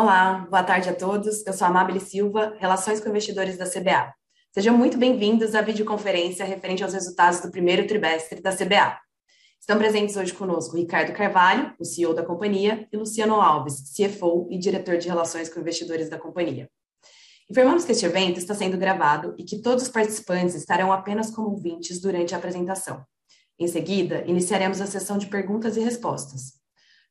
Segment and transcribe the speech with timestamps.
[0.00, 1.46] Olá, boa tarde a todos.
[1.46, 4.14] Eu sou a Amabile Silva, Relações com Investidores da CBA.
[4.50, 8.98] Sejam muito bem-vindos à videoconferência referente aos resultados do primeiro trimestre da CBA.
[9.60, 14.56] Estão presentes hoje conosco Ricardo Carvalho, o CEO da companhia, e Luciano Alves, CFO e
[14.56, 16.66] diretor de Relações com Investidores da companhia.
[17.50, 21.50] Informamos que este evento está sendo gravado e que todos os participantes estarão apenas como
[21.50, 23.04] ouvintes durante a apresentação.
[23.58, 26.59] Em seguida, iniciaremos a sessão de perguntas e respostas.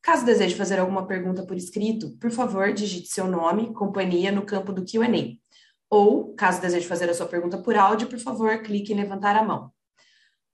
[0.01, 4.71] Caso deseje fazer alguma pergunta por escrito, por favor, digite seu nome, companhia no campo
[4.71, 5.37] do Q&A.
[5.89, 9.43] Ou, caso deseje fazer a sua pergunta por áudio, por favor, clique em levantar a
[9.43, 9.71] mão.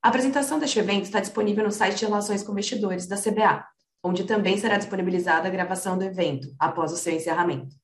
[0.02, 3.66] A apresentação deste evento está disponível no site de Relações com Investidores da CBA,
[4.04, 7.76] onde também será disponibilizada a gravação do evento após o seu encerramento.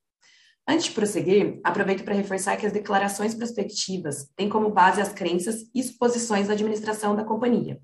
[0.67, 5.63] Antes de prosseguir, aproveito para reforçar que as declarações prospectivas têm como base as crenças
[5.73, 7.81] e suposições da administração da companhia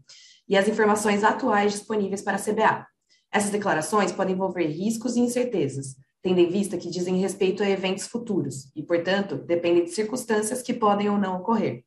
[0.47, 2.85] e as informações atuais disponíveis para a CBA,
[3.31, 8.07] essas declarações podem envolver riscos e incertezas, tendo em vista que dizem respeito a eventos
[8.07, 11.83] futuros e, portanto, dependem de circunstâncias que podem ou não ocorrer.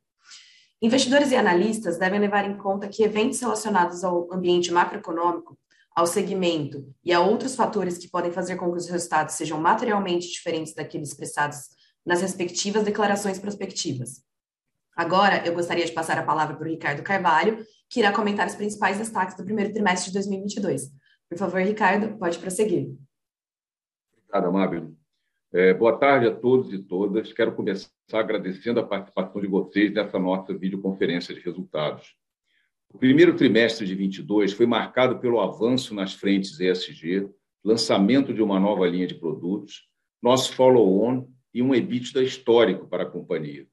[0.83, 5.59] Investidores e analistas devem levar em conta que eventos relacionados ao ambiente macroeconômico,
[5.95, 10.29] ao segmento e a outros fatores que podem fazer com que os resultados sejam materialmente
[10.29, 11.59] diferentes daqueles expressados
[12.07, 14.23] nas respectivas declarações prospectivas.
[14.97, 18.55] Agora, eu gostaria de passar a palavra para o Ricardo Carvalho, que irá comentar os
[18.55, 20.91] principais destaques do primeiro trimestre de 2022.
[21.31, 22.93] Por favor, Ricardo, pode prosseguir.
[24.19, 24.93] Obrigado, Amável.
[25.53, 27.33] É, boa tarde a todos e todas.
[27.33, 32.17] Quero começar agradecendo a participação de vocês nessa nossa videoconferência de resultados.
[32.93, 37.31] O primeiro trimestre de 22 foi marcado pelo avanço nas frentes ESG,
[37.63, 39.89] lançamento de uma nova linha de produtos,
[40.21, 43.69] nosso follow-on e um EBITDA histórico para a companhia.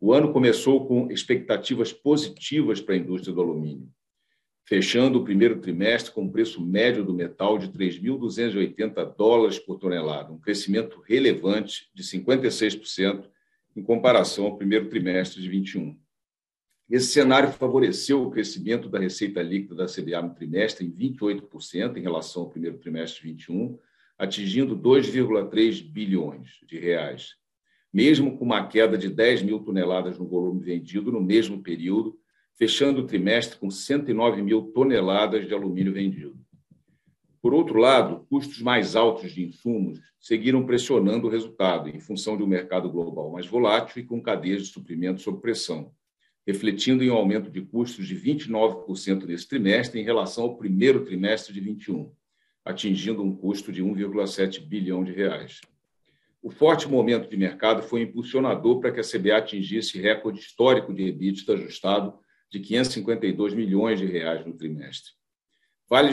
[0.00, 3.92] O ano começou com expectativas positivas para a indústria do alumínio
[4.64, 10.32] fechando o primeiro trimestre com um preço médio do metal de 3.280 dólares por tonelada,
[10.32, 13.26] um crescimento relevante de 56%
[13.76, 15.98] em comparação ao primeiro trimestre de 21.
[16.90, 22.02] Esse cenário favoreceu o crescimento da receita líquida da CBA no trimestre em 28% em
[22.02, 23.78] relação ao primeiro trimestre de 21,
[24.18, 27.36] atingindo 2,3 bilhões de reais,
[27.92, 32.18] mesmo com uma queda de 10 mil toneladas no volume vendido no mesmo período
[32.56, 36.38] fechando o trimestre com 109 mil toneladas de alumínio vendido.
[37.42, 42.42] Por outro lado, custos mais altos de insumos seguiram pressionando o resultado, em função de
[42.42, 45.92] um mercado global mais volátil e com cadeias de suprimento sob pressão,
[46.46, 51.52] refletindo em um aumento de custos de 29% nesse trimestre em relação ao primeiro trimestre
[51.52, 52.10] de 21,
[52.64, 55.60] atingindo um custo de 1,7 bilhão de reais.
[56.42, 61.04] O forte momento de mercado foi impulsionador para que a CBA atingisse recorde histórico de
[61.04, 62.18] EBITDA ajustado
[62.54, 65.10] de 552 milhões de reais no trimestre.
[65.90, 66.10] Vale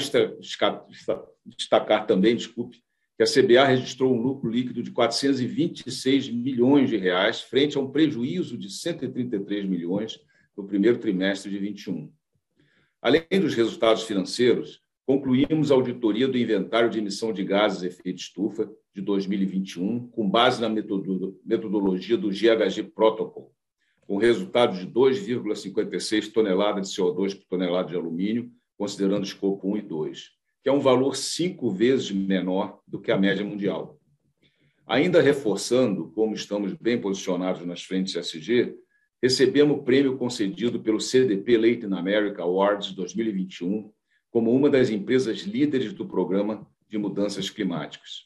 [1.46, 2.81] destacar também, desculpe,
[3.16, 7.91] que a CBA registrou um lucro líquido de 426 milhões de reais, frente a um
[7.91, 10.19] prejuízo de 133 milhões
[10.57, 12.12] no primeiro trimestre de 21.
[13.00, 18.72] Além dos resultados financeiros, concluímos a auditoria do inventário de emissão de gases efeito estufa
[18.94, 23.53] de 2021, com base na metodologia do GHG Protocol,
[24.12, 29.82] com resultado de 2,56 toneladas de CO2 por tonelada de alumínio, considerando escopo 1 e
[29.84, 30.30] 2,
[30.62, 33.98] que é um valor cinco vezes menor do que a média mundial.
[34.86, 38.76] Ainda reforçando como estamos bem posicionados nas frentes SG,
[39.24, 43.94] recebemos o prêmio concedido pelo CDP Latin America Awards 2021
[44.30, 48.26] como uma das empresas líderes do programa de mudanças climáticas.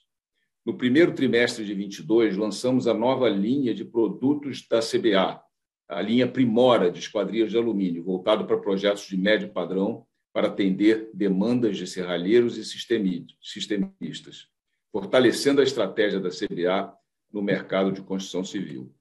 [0.66, 5.45] No primeiro trimestre de 22, lançamos a nova linha de produtos da CBA,
[5.88, 11.10] a linha Primora de esquadrias de alumínio, voltado para projetos de médio padrão para atender
[11.14, 14.48] demandas de serralheiros e sistemistas,
[14.92, 16.94] fortalecendo a estratégia da CBA
[17.32, 18.94] no mercado de construção civil.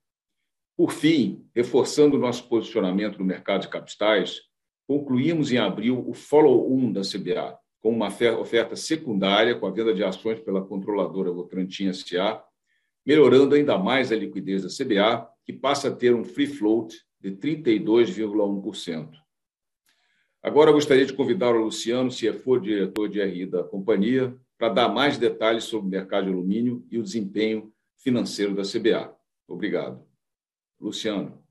[0.77, 4.43] Por fim, reforçando nosso posicionamento no mercado de capitais,
[4.87, 8.09] concluímos em abril o follow-on da CBA, com uma
[8.39, 12.45] oferta secundária com a venda de ações pela controladora Votorantim S.A.,
[13.05, 17.33] melhorando ainda mais a liquidez da CBA que passa a ter um free float de
[17.33, 19.11] 32,1%.
[20.43, 22.11] Agora gostaria de convidar o Luciano,
[22.43, 26.87] for diretor de RI da companhia, para dar mais detalhes sobre o mercado de alumínio
[26.91, 29.15] e o desempenho financeiro da CBA.
[29.49, 30.03] Obrigado.
[30.81, 31.43] Luciano.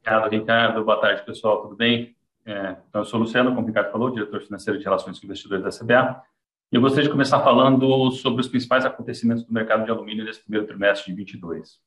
[0.00, 0.84] Obrigado, Ricardo.
[0.84, 1.62] Boa tarde, pessoal.
[1.62, 2.14] Tudo bem?
[2.44, 5.26] É, então, eu sou o Luciano, como o Ricardo falou, diretor financeiro de Relações com
[5.26, 6.22] Investidores da CBA.
[6.72, 10.66] Eu gostaria de começar falando sobre os principais acontecimentos do mercado de alumínio nesse primeiro
[10.66, 11.78] trimestre de 2022.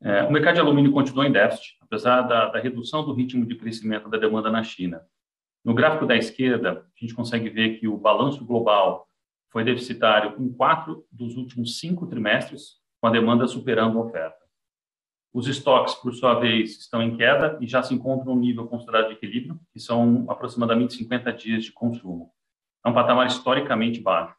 [0.00, 3.54] É, o mercado de alumínio continuou em déficit, apesar da, da, redução do ritmo de
[3.54, 5.02] crescimento da demanda na China.
[5.62, 9.06] No gráfico da esquerda, a gente consegue ver que o balanço global
[9.50, 14.38] foi deficitário em quatro dos últimos cinco trimestres, com a demanda superando a oferta.
[15.34, 19.08] Os estoques, por sua vez, estão em queda e já se encontram um nível considerado
[19.08, 22.32] de equilíbrio, que são aproximadamente 50 dias de consumo.
[22.84, 24.36] É um patamar historicamente baixo.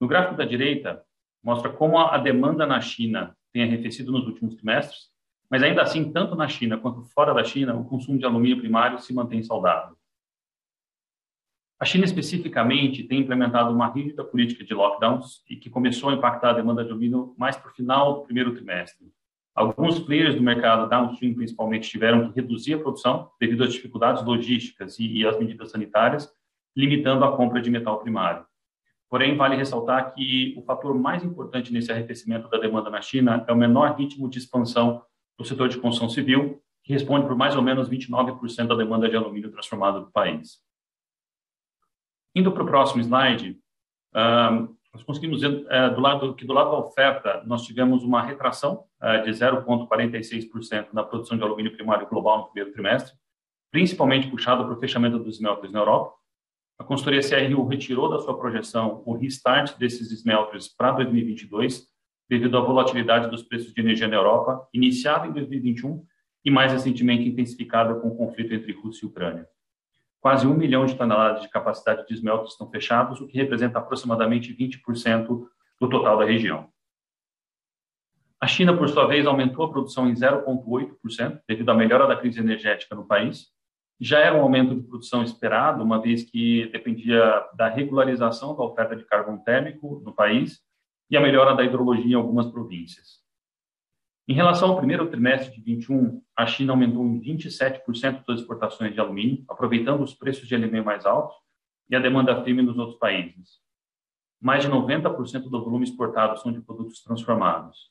[0.00, 1.04] No gráfico da direita,
[1.42, 5.10] mostra como a demanda na China tem arrefecido nos últimos trimestres,
[5.50, 8.98] mas ainda assim, tanto na China quanto fora da China, o consumo de alumínio primário
[8.98, 9.96] se mantém saudável.
[11.78, 16.50] A China, especificamente, tem implementado uma rígida política de lockdowns e que começou a impactar
[16.50, 19.12] a demanda de alumínio mais para o final do primeiro trimestre.
[19.54, 24.98] Alguns players do mercado downstream, principalmente, tiveram que reduzir a produção devido às dificuldades logísticas
[24.98, 26.30] e, e às medidas sanitárias,
[26.76, 28.44] limitando a compra de metal primário.
[29.08, 33.52] Porém, vale ressaltar que o fator mais importante nesse arrefecimento da demanda na China é
[33.52, 35.02] o menor ritmo de expansão
[35.38, 39.16] do setor de construção civil, que responde por mais ou menos 29% da demanda de
[39.16, 40.58] alumínio transformado do país.
[42.34, 43.58] Indo para o próximo slide,
[44.92, 48.84] nós conseguimos ver é, do lado que do lado da oferta nós tivemos uma retração
[49.00, 53.14] é, de 0,46% na produção de alumínio primário global no primeiro trimestre,
[53.70, 56.15] principalmente puxado para o fechamento dos smelters na Europa.
[56.78, 61.86] A consultoria CRU retirou da sua projeção o restart desses smelters para 2022,
[62.28, 66.04] devido à volatilidade dos preços de energia na Europa, iniciada em 2021
[66.44, 69.48] e mais recentemente intensificada com o conflito entre Rússia e Ucrânia.
[70.20, 74.54] Quase um milhão de toneladas de capacidade de smelters estão fechados, o que representa aproximadamente
[74.54, 75.46] 20%
[75.80, 76.68] do total da região.
[78.40, 82.38] A China, por sua vez, aumentou a produção em 0,8% devido à melhora da crise
[82.38, 83.46] energética no país.
[83.98, 88.94] Já era um aumento de produção esperado, uma vez que dependia da regularização da oferta
[88.94, 90.60] de carvão térmico no país
[91.10, 93.24] e a melhora da hidrologia em algumas províncias.
[94.28, 99.00] Em relação ao primeiro trimestre de 21, a China aumentou em 27% das exportações de
[99.00, 101.36] alumínio, aproveitando os preços de alumínio mais altos
[101.88, 103.60] e a demanda firme nos outros países.
[104.40, 107.90] Mais de 90% do volume exportado são de produtos transformados.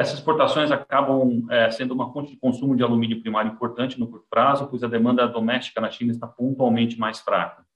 [0.00, 4.26] Essas exportações acabam é, sendo uma fonte de consumo de alumínio primário importante no curto
[4.30, 7.66] prazo, pois a demanda doméstica na China está pontualmente mais fraca.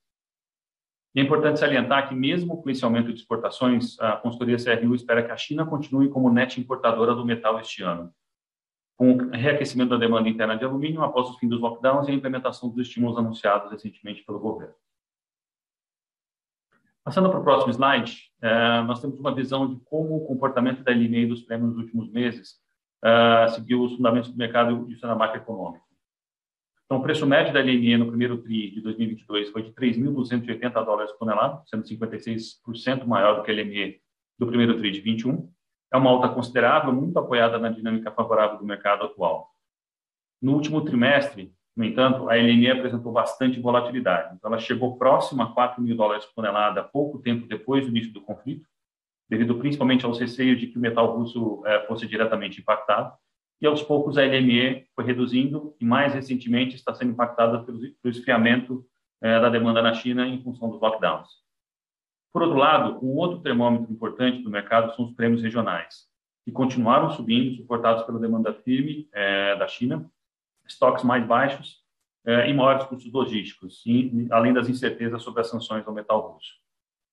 [1.15, 5.31] É importante salientar que, mesmo com esse aumento de exportações, a consultoria CRU espera que
[5.31, 8.11] a China continue como net importadora do metal este ano,
[8.97, 12.15] com o reaquecimento da demanda interna de alumínio após o fim dos lockdowns e a
[12.15, 14.73] implementação dos estímulos anunciados recentemente pelo governo.
[17.05, 20.91] Passando para o próximo slide, eh, nós temos uma visão de como o comportamento da
[20.91, 22.55] LME dos prêmios nos últimos meses
[23.03, 25.85] eh, seguiu os fundamentos do mercado e do cenário macroeconômico.
[26.85, 31.11] Então, o preço médio da LME no primeiro TRI de 2022 foi de 3.280 dólares
[31.11, 34.01] por tonelada, sendo 56% maior do que a LME
[34.39, 35.47] do primeiro TRI de 21.
[35.93, 39.51] É uma alta considerável, muito apoiada na dinâmica favorável do mercado atual.
[40.41, 44.33] No último trimestre, no entanto, a LME apresentou bastante volatilidade.
[44.35, 48.13] Então, ela chegou próxima a 4 mil dólares por tonelada pouco tempo depois do início
[48.13, 48.65] do conflito,
[49.29, 53.13] devido principalmente aos receios de que o metal russo eh, fosse diretamente impactado
[53.61, 58.85] e aos poucos a LME foi reduzindo e mais recentemente está sendo impactada pelo, esfriamento
[59.21, 61.27] eh, da demanda na China em função dos lockdowns.
[62.31, 66.05] Por outro lado, um outro termômetro importante do mercado são os prêmios regionais,
[66.45, 70.09] que continuaram subindo, suportados pela demanda firme eh, da China,
[70.67, 71.83] estoques mais baixos
[72.25, 76.53] eh, e maiores custos logísticos, e, além das incertezas sobre as sanções ao metal russo.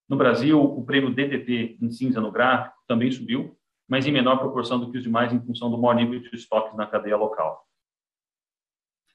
[0.08, 3.56] No Brasil, o prêmio DDT em cinza no gráfico também subiu,
[3.88, 6.74] mas em menor proporção do que os demais em função do maior nível de estoques
[6.76, 7.66] na cadeia local.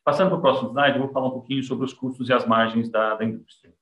[0.04, 2.46] Passando para o próximo slide, eu vou falar um pouquinho sobre os custos e as
[2.46, 3.74] margens da, da indústria.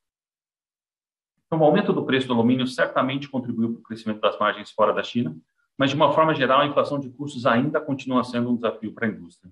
[1.45, 4.91] Então, o aumento do preço do alumínio certamente contribuiu para o crescimento das margens fora
[4.91, 5.37] da China,
[5.77, 9.05] mas, de uma forma geral, a inflação de custos ainda continua sendo um desafio para
[9.05, 9.51] a indústria.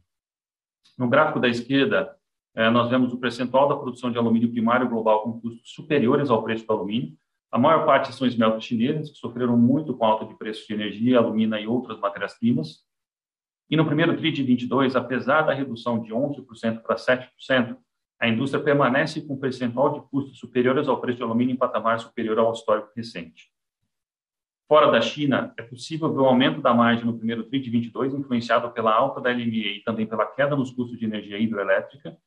[0.97, 2.15] No gráfico da esquerda,
[2.55, 6.43] eh, nós vemos o percentual da produção de alumínio primário global com custos superiores ao
[6.43, 7.17] preço do alumínio,
[7.53, 10.73] a maior parte são smelters chineses, que sofreram muito com a alta de preço de
[10.73, 12.79] energia, alumina e outras matérias-primas.
[13.69, 17.77] E no primeiro TRI de 22, apesar da redução de 11% para 7%,
[18.19, 21.99] a indústria permanece com um percentual de custos superiores ao preço de alumínio em patamar
[21.99, 23.52] superior ao histórico recente.
[24.67, 28.13] Fora da China, é possível ver o aumento da margem no primeiro TRI de 22,
[28.13, 32.17] influenciado pela alta da LME e também pela queda nos custos de energia hidroelétrica.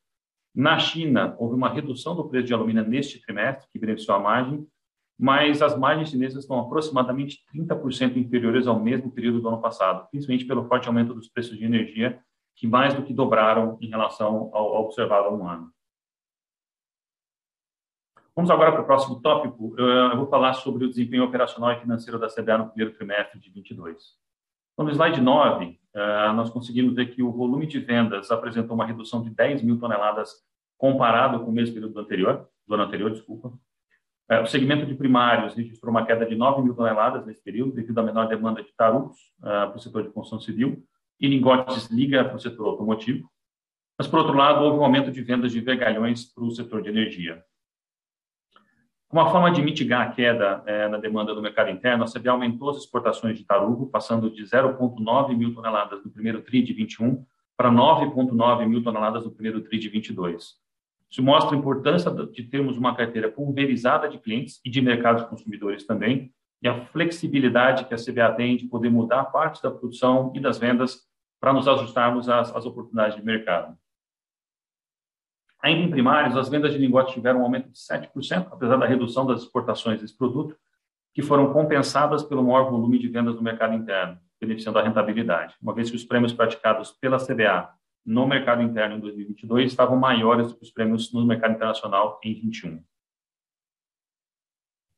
[0.55, 4.67] Na China, houve uma redução do preço de alumínio neste trimestre, que beneficiou a margem,
[5.19, 10.45] mas as margens chinesas estão aproximadamente 30% inferiores ao mesmo período do ano passado, principalmente
[10.45, 12.19] pelo forte aumento dos preços de energia,
[12.55, 15.71] que mais do que dobraram em relação ao, observado há um ano.
[18.37, 19.73] Vamos agora para o próximo tópico.
[19.79, 23.49] Eu vou falar sobre o desempenho operacional e financeiro da CBA no primeiro trimestre de
[23.49, 23.97] 22.
[24.73, 28.85] Então, no slide 9, eh, nós conseguimos ver que o volume de vendas apresentou uma
[28.85, 30.29] redução de 10 mil toneladas
[30.77, 33.51] comparado com o mesmo período anterior, do ano anterior, desculpa,
[34.29, 37.97] É, o segmento de primários registrou uma queda de 9 mil toneladas nesse período, devido
[37.97, 40.83] à menor demanda de tarugos uh, para o setor de construção civil
[41.19, 43.27] e lingotes liga para o setor automotivo.
[43.97, 46.89] Mas, por outro lado, houve um aumento de vendas de vergalhões para o setor de
[46.89, 47.41] energia.
[49.09, 52.69] Como forma de mitigar a queda é, na demanda do mercado interno, a CBA aumentou
[52.69, 57.71] as exportações de tarugo, passando de 0,9 mil toneladas no primeiro TRI de 21 para
[57.71, 60.55] 9,9 mil toneladas no primeiro TRI de 22.
[61.09, 65.85] Isso mostra a importância de termos uma carteira pulverizada de clientes e de mercados consumidores
[65.85, 70.39] também, e a flexibilidade que a CBA tem de poder mudar parte da produção e
[70.41, 71.07] das vendas
[71.39, 73.77] para nos ajustarmos às, às oportunidades de mercado.
[75.61, 79.25] Ainda em primários, as vendas de lingote tiveram um aumento de 7%, apesar da redução
[79.25, 80.55] das exportações desse produto,
[81.13, 85.73] que foram compensadas pelo maior volume de vendas no mercado interno, beneficiando a rentabilidade, uma
[85.73, 87.69] vez que os prêmios praticados pela CBA
[88.05, 92.33] no mercado interno em 2022 estavam maiores do que os prêmios no mercado internacional em
[92.33, 92.83] 2021.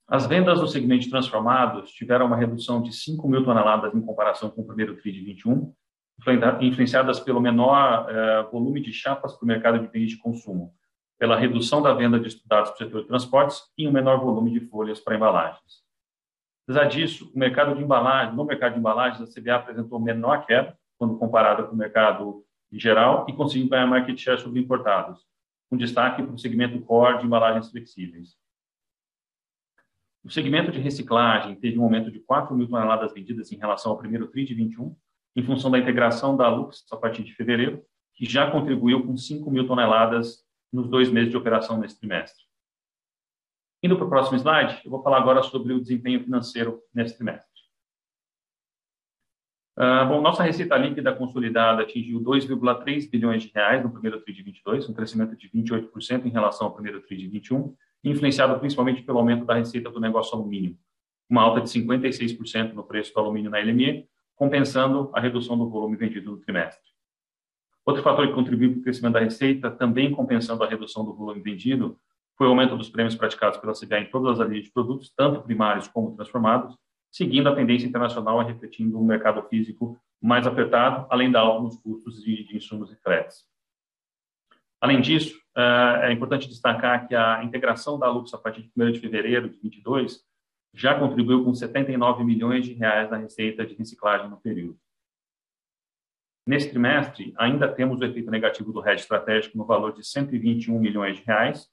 [0.07, 4.61] As vendas no segmento transformados tiveram uma redução de 5 mil toneladas em comparação com
[4.61, 5.73] o primeiro TRI de 21,
[6.61, 10.73] influenciadas pelo menor eh, volume de chapas para o mercado de bens de consumo,
[11.17, 14.51] pela redução da venda de estudados para o setor de transportes e um menor volume
[14.51, 15.83] de folhas para embalagens.
[16.63, 20.77] Apesar disso, o mercado de embalagem, no mercado de embalagens, a CBA apresentou menor queda
[20.97, 25.25] quando comparada com o mercado em geral e conseguiu ganhar market share sobre importados,
[25.69, 28.37] com destaque para o segmento core de embalagens flexíveis.
[30.23, 33.97] O segmento de reciclagem teve um aumento de 4 mil toneladas vendidas em relação ao
[33.97, 34.95] primeiro TRI de 21,
[35.35, 37.83] em função da integração da Lux a partir de fevereiro,
[38.13, 42.43] que já contribuiu com 5 mil toneladas nos dois meses de operação nesse trimestre.
[43.81, 47.49] Indo para o próximo slide, eu vou falar agora sobre o desempenho financeiro nesse trimestre.
[49.77, 54.43] Uh, bom, nossa receita líquida consolidada atingiu 2,3 bilhões de reais no primeiro TRI de
[54.43, 59.19] 22, um crescimento de 28% em relação ao primeiro TRI de 21, influenciado principalmente pelo
[59.19, 60.77] aumento da receita do negócio alumínio,
[61.29, 64.05] uma alta de 56% no preço do alumínio na LME
[64.39, 66.89] compensando a redução do volume vendido no trimestre.
[67.85, 71.41] Outro fator que contribuiu para o crescimento da receita, também compensando a redução do volume
[71.41, 71.99] vendido,
[72.37, 75.41] foi o aumento dos prêmios praticados pela CBA em todas as linhas de produtos, tanto
[75.41, 76.77] primários como transformados,
[77.11, 81.75] seguindo a tendência internacional e refletindo um mercado físico mais apertado, além da alta nos
[81.75, 83.43] custos de, insumos e fretes.
[84.79, 88.91] Além disso, é, é importante destacar que a integração da Lux a partir de 1
[88.93, 90.28] de fevereiro de 2022
[90.73, 94.79] já contribuiu com 79 milhões de reais na receita de reciclagem no período.
[96.45, 101.17] Nesse trimestre, ainda temos o efeito negativo do hedge estratégico no valor de 121 milhões
[101.17, 101.67] de reais,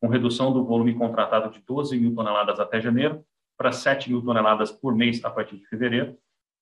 [0.00, 3.24] com redução do volume contratado de 12 mil toneladas até janeiro
[3.56, 6.16] para 7 mil toneladas por mês a partir de fevereiro.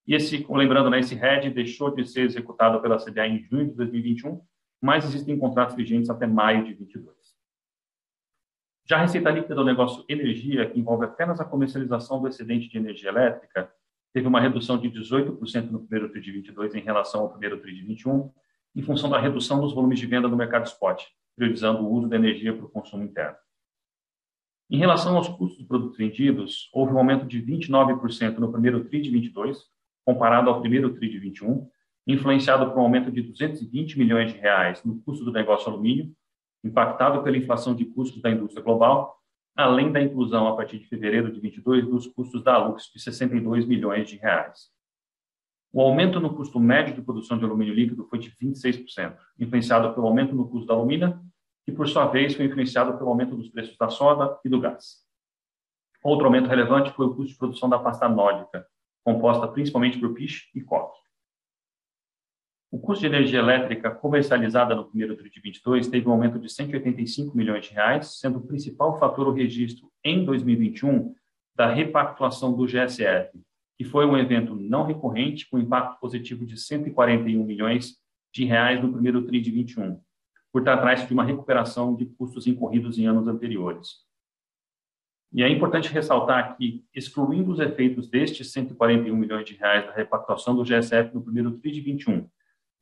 [0.06, 3.74] E esse, lembrando, né, esse hedge deixou de ser executado pela CBA em junho de
[3.76, 4.40] 2021,
[4.82, 7.19] mas existem contratos vigentes até maio de 2022.
[8.90, 12.76] Já a receita líquida do negócio energia, que envolve apenas a comercialização do excedente de
[12.76, 13.72] energia elétrica,
[14.12, 17.72] teve uma redução de 18% no primeiro TRI de 22 em relação ao primeiro TRI
[17.72, 18.32] de 21,
[18.74, 21.04] em função da redução dos volumes de venda no mercado spot,
[21.36, 23.36] priorizando o uso da energia para o consumo interno.
[24.68, 29.02] Em relação aos custos dos produtos vendidos, houve um aumento de 29% no primeiro TRI
[29.02, 29.66] de 22,
[30.04, 31.70] comparado ao primeiro TRI de 21,
[32.08, 36.12] influenciado por um aumento de 220 milhões de reais no custo do negócio alumínio
[36.64, 39.18] impactado pela inflação de custos da indústria global,
[39.56, 43.66] além da inclusão, a partir de fevereiro de 22, dos custos da Lux, de 62
[43.66, 44.70] milhões de reais.
[45.72, 50.06] O aumento no custo médio de produção de alumínio líquido foi de 26%, influenciado pelo
[50.06, 51.22] aumento no custo da alumina,
[51.64, 55.04] que, por sua vez, foi influenciado pelo aumento dos preços da soda e do gás.
[56.02, 58.66] Outro aumento relevante foi o custo de produção da pasta nórdica,
[59.04, 60.98] composta principalmente por piche e coque.
[62.72, 66.48] O custo de energia elétrica comercializada no primeiro TRI de 22 teve um aumento de
[66.48, 71.12] 185 milhões de reais, sendo o principal fator o registro em 2021
[71.56, 73.36] da repactuação do GSF,
[73.76, 77.96] que foi um evento não recorrente com impacto positivo de 141 milhões
[78.32, 80.00] de reais no primeiro TRI de 21,
[80.52, 84.08] por trás de uma recuperação de custos incorridos em anos anteriores.
[85.32, 90.54] E é importante ressaltar que, excluindo os efeitos destes 141 milhões de reais da repactuação
[90.54, 92.28] do GSF no primeiro TRI de 21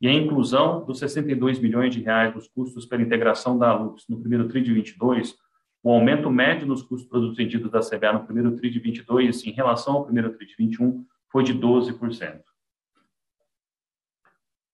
[0.01, 4.19] e a inclusão dos 62 milhões de reais dos custos pela integração da Lux no
[4.19, 5.35] primeiro TRI de 22,
[5.83, 9.45] o aumento médio nos custos de produtos vendidos da CBA no primeiro TRI de 22
[9.45, 12.41] em relação ao primeiro TRI de 21 foi de 12%.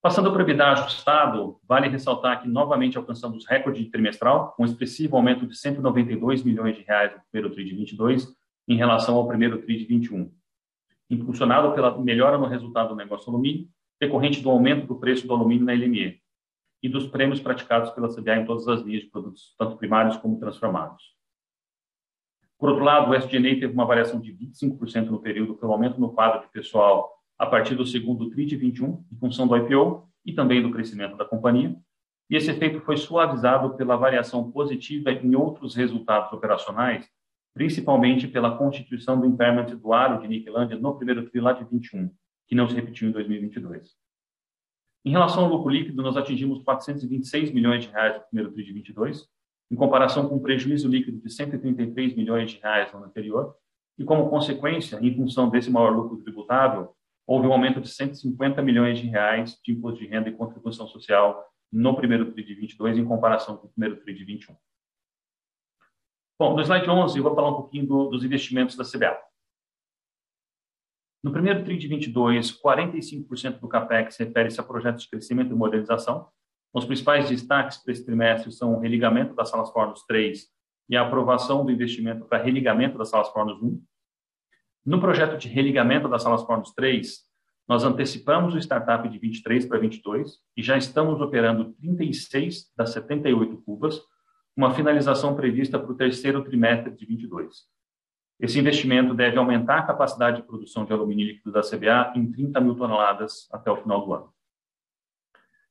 [0.00, 5.16] Passando para o EBITDA ajustado, vale ressaltar que novamente alcançamos recorde trimestral, com um expressivo
[5.16, 8.28] aumento de 192 milhões de reais no primeiro TRI de 22
[8.68, 10.32] em relação ao primeiro TRI de 21,
[11.10, 13.68] impulsionado pela melhora no resultado do negócio alumínio
[14.00, 16.20] decorrente do aumento do preço do alumínio na LME
[16.82, 20.38] e dos prêmios praticados pela CBA em todas as linhas de produtos, tanto primários como
[20.38, 21.16] transformados.
[22.58, 26.12] Por outro lado, o SG&A teve uma variação de 25% no período pelo aumento no
[26.12, 30.32] quadro de pessoal a partir do segundo TRI de 21, em função do IPO e
[30.32, 31.76] também do crescimento da companhia.
[32.30, 37.06] E esse efeito foi suavizado pela variação positiva em outros resultados operacionais,
[37.54, 42.10] principalmente pela constituição do impairment do aro de Niquelândia no primeiro TRI lá de 21,
[42.46, 43.96] que não se repetiu em 2022.
[45.04, 48.72] Em relação ao lucro líquido, nós atingimos 426 milhões de reais no primeiro TRI de
[48.72, 49.28] 22,
[49.70, 53.54] em comparação com um prejuízo líquido de 133 milhões de reais no anterior,
[53.98, 56.94] e como consequência, em função desse maior lucro tributável,
[57.26, 61.44] houve um aumento de 150 milhões de reais de imposto de renda e contribuição social
[61.72, 64.56] no primeiro TRI de 22 em comparação com o primeiro TRI de 21.
[66.38, 69.18] Bom, no slide 11 eu vou falar um pouquinho do, dos investimentos da CBA.
[71.26, 76.28] No primeiro TRI de 22, 45% do CAPEX refere-se a projetos de crescimento e modernização,
[76.72, 80.46] os principais destaques para esse trimestre são o religamento das salas Fornos 3
[80.88, 83.82] e a aprovação do investimento para religamento das salas Fornos 1.
[84.84, 87.18] No projeto de religamento das salas Fornos 3,
[87.68, 93.62] nós antecipamos o startup de 23 para 22 e já estamos operando 36 das 78
[93.62, 94.00] cubas,
[94.56, 97.75] uma finalização prevista para o terceiro trimestre de 22.
[98.38, 102.60] Esse investimento deve aumentar a capacidade de produção de alumínio líquido da CBA em 30
[102.60, 104.32] mil toneladas até o final do ano.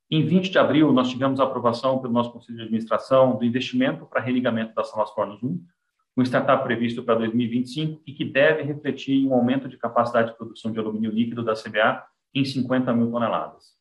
[0.09, 4.05] Em 20 de abril, nós tivemos a aprovação pelo nosso Conselho de Administração do investimento
[4.05, 5.63] para religamento das salas Fornos 1,
[6.17, 10.71] um startup previsto para 2025 e que deve refletir um aumento de capacidade de produção
[10.71, 12.03] de alumínio líquido da CBA
[12.33, 13.75] em 50 mil toneladas.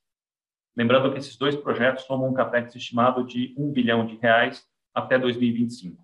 [0.76, 5.18] Lembrando que esses dois projetos somam um capex estimado de 1 bilhão de reais até
[5.18, 6.03] 2025.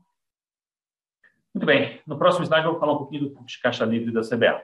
[1.55, 4.13] Muito bem, no próximo slide eu vou falar um pouquinho do fluxo de caixa livre
[4.13, 4.63] da CBA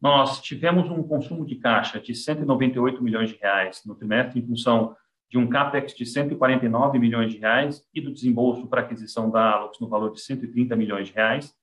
[0.00, 4.96] nós tivemos um consumo de caixa de 198 milhões de reais no trimestre, em função
[5.28, 9.78] de um capex de 149 milhões de reais e do desembolso para aquisição da Alux
[9.80, 11.54] no valor de 130 milhões de reais,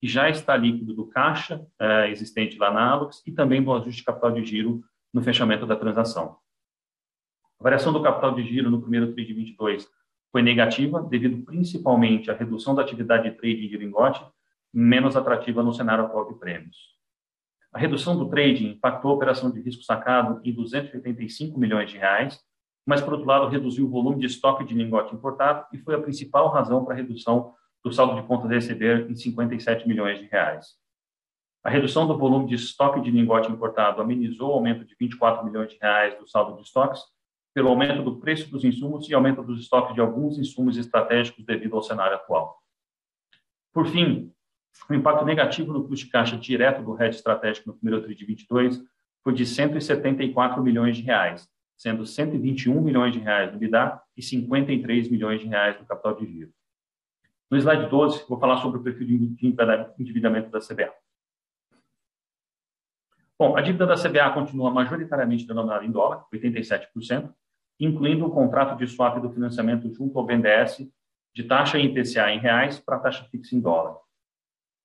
[0.00, 4.00] que já está líquido do caixa eh, existente lá na Alux e também do ajuste
[4.00, 6.36] de capital de giro no fechamento da transação.
[7.58, 9.86] A variação do capital de giro no primeiro TRI de 22
[10.32, 14.24] foi negativa, devido principalmente à redução da atividade de trading de lingote,
[14.72, 16.76] menos atrativa no cenário atual de prêmios.
[17.72, 22.40] A redução do trading impactou a operação de risco sacado em 285 milhões de reais,
[22.86, 26.00] mas, por outro lado, reduziu o volume de estoque de lingote importado e foi a
[26.00, 30.26] principal razão para a redução do saldo de contas a receber em 57 milhões de
[30.26, 30.74] reais.
[31.62, 35.70] A redução do volume de estoque de lingote importado amenizou o aumento de 24 milhões
[35.70, 37.00] de reais do saldo de estoques
[37.54, 41.76] pelo aumento do preço dos insumos e aumento dos estoques de alguns insumos estratégicos devido
[41.76, 42.58] ao cenário atual.
[43.72, 44.32] Por fim,
[44.88, 48.24] o impacto negativo no custo de caixa direto do hedge estratégico no primeiro TRI de
[48.24, 48.82] 22
[49.22, 55.10] foi de 174 milhões de reais, sendo 121 milhões de reais no BIDA e 53
[55.10, 56.52] milhões de reais no capital de giro.
[57.50, 59.14] No slide 12, vou falar sobre o perfil de
[59.98, 60.92] endividamento da CBA.
[63.40, 67.32] Bom, a dívida da CBA continua majoritariamente denominada em dólar, 87%,
[67.80, 70.86] incluindo o contrato de swap do financiamento junto ao BNDES
[71.34, 73.96] de taxa IPCA em reais para taxa fixa em dólar.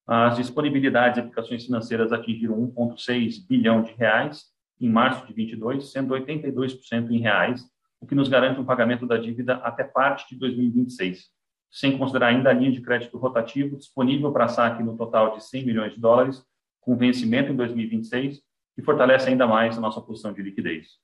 [0.07, 4.45] As disponibilidades de aplicações financeiras atingiram 1,6 bilhão de reais
[4.79, 7.61] em março de 22, sendo 82% em reais,
[7.99, 11.25] o que nos garante um pagamento da dívida até parte de 2026,
[11.69, 15.65] sem considerar ainda a linha de crédito rotativo disponível para saque no total de 100
[15.65, 16.41] milhões de dólares,
[16.85, 18.41] com vencimento em 2026,
[18.75, 20.99] que fortalece ainda mais a nossa posição de liquidez.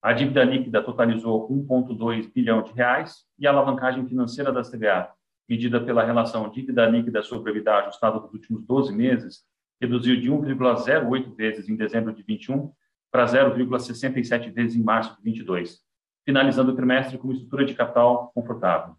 [0.00, 5.12] A dívida líquida totalizou 1,2 bilhão de reais e a alavancagem financeira da CBA
[5.48, 9.44] medida pela relação dívida líquida sobre EBITDA ajustada dos últimos 12 meses,
[9.80, 12.70] reduziu de 1,08 vezes em dezembro de 21
[13.10, 15.80] para 0,67 vezes em março de 22,
[16.26, 18.94] finalizando o trimestre com uma estrutura de capital confortável.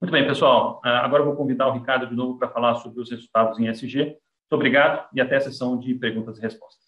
[0.00, 0.80] Muito bem, pessoal.
[0.84, 4.04] Ah, agora vou convidar o Ricardo de novo para falar sobre os resultados em SG.
[4.04, 6.86] Muito obrigado e até a sessão de perguntas e respostas.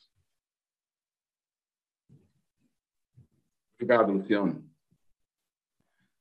[3.77, 4.65] Obrigado, Luciano.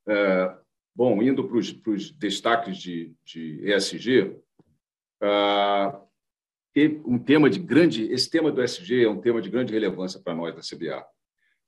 [0.08, 0.58] É,
[0.99, 4.36] Bom, indo para os destaques de, de ESG,
[5.23, 6.10] uh,
[7.06, 10.36] um tema de grande, esse tema do ESG é um tema de grande relevância para
[10.36, 11.06] nós da CBA.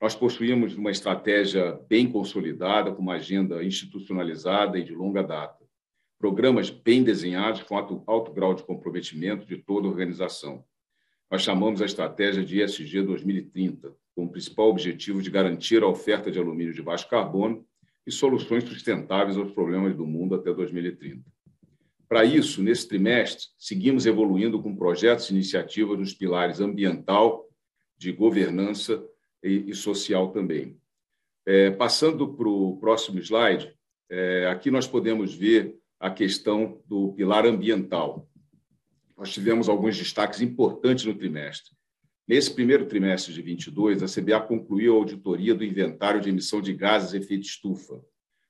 [0.02, 5.64] Nós possuímos uma estratégia bem consolidada, com uma agenda institucionalizada e de longa data,
[6.18, 10.66] programas bem desenhados com alto, alto grau de comprometimento de toda a organização.
[11.30, 16.32] Nós chamamos a estratégia de ESG 2030, com o principal objetivo de garantir a oferta
[16.32, 17.64] de alumínio de baixo carbono
[18.06, 21.24] e soluções sustentáveis aos problemas do mundo até 2030.
[22.10, 27.48] Para isso, nesse trimestre, seguimos evoluindo com projetos e iniciativas nos pilares ambiental,
[28.00, 29.00] de governança
[29.44, 30.78] e, e social também.
[31.46, 33.74] É, passando para o próximo slide,
[34.10, 38.28] é, aqui nós podemos ver a questão do pilar ambiental.
[39.18, 41.72] Nós tivemos alguns destaques importantes no trimestre.
[42.28, 46.74] Nesse primeiro trimestre de 22, a CBA concluiu a auditoria do inventário de emissão de
[46.74, 48.02] gases efeito estufa,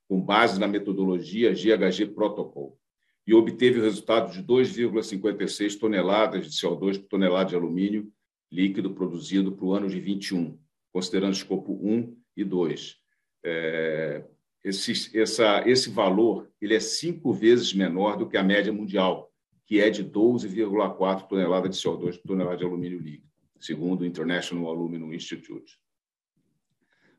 [0.08, 2.78] com base na metodologia GHG Protocol,
[3.26, 8.12] e obteve o resultado de 2,56 toneladas de CO2 por tonelada de alumínio
[8.52, 10.60] líquido produzido para o ano de 21,
[10.92, 12.98] considerando escopo 1 e 2.
[13.44, 14.24] É,
[14.64, 19.32] esse, essa, esse valor ele é cinco vezes menor do que a média mundial,
[19.66, 24.70] que é de 12,4 toneladas de CO2 por tonelada de alumínio líquido, segundo o International
[24.70, 25.80] Aluminum Institute.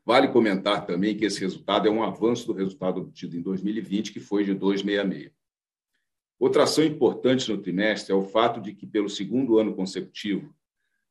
[0.05, 4.19] Vale comentar também que esse resultado é um avanço do resultado obtido em 2020, que
[4.19, 5.31] foi de 2,66.
[6.39, 10.53] Outra ação importante no trimestre é o fato de que, pelo segundo ano consecutivo,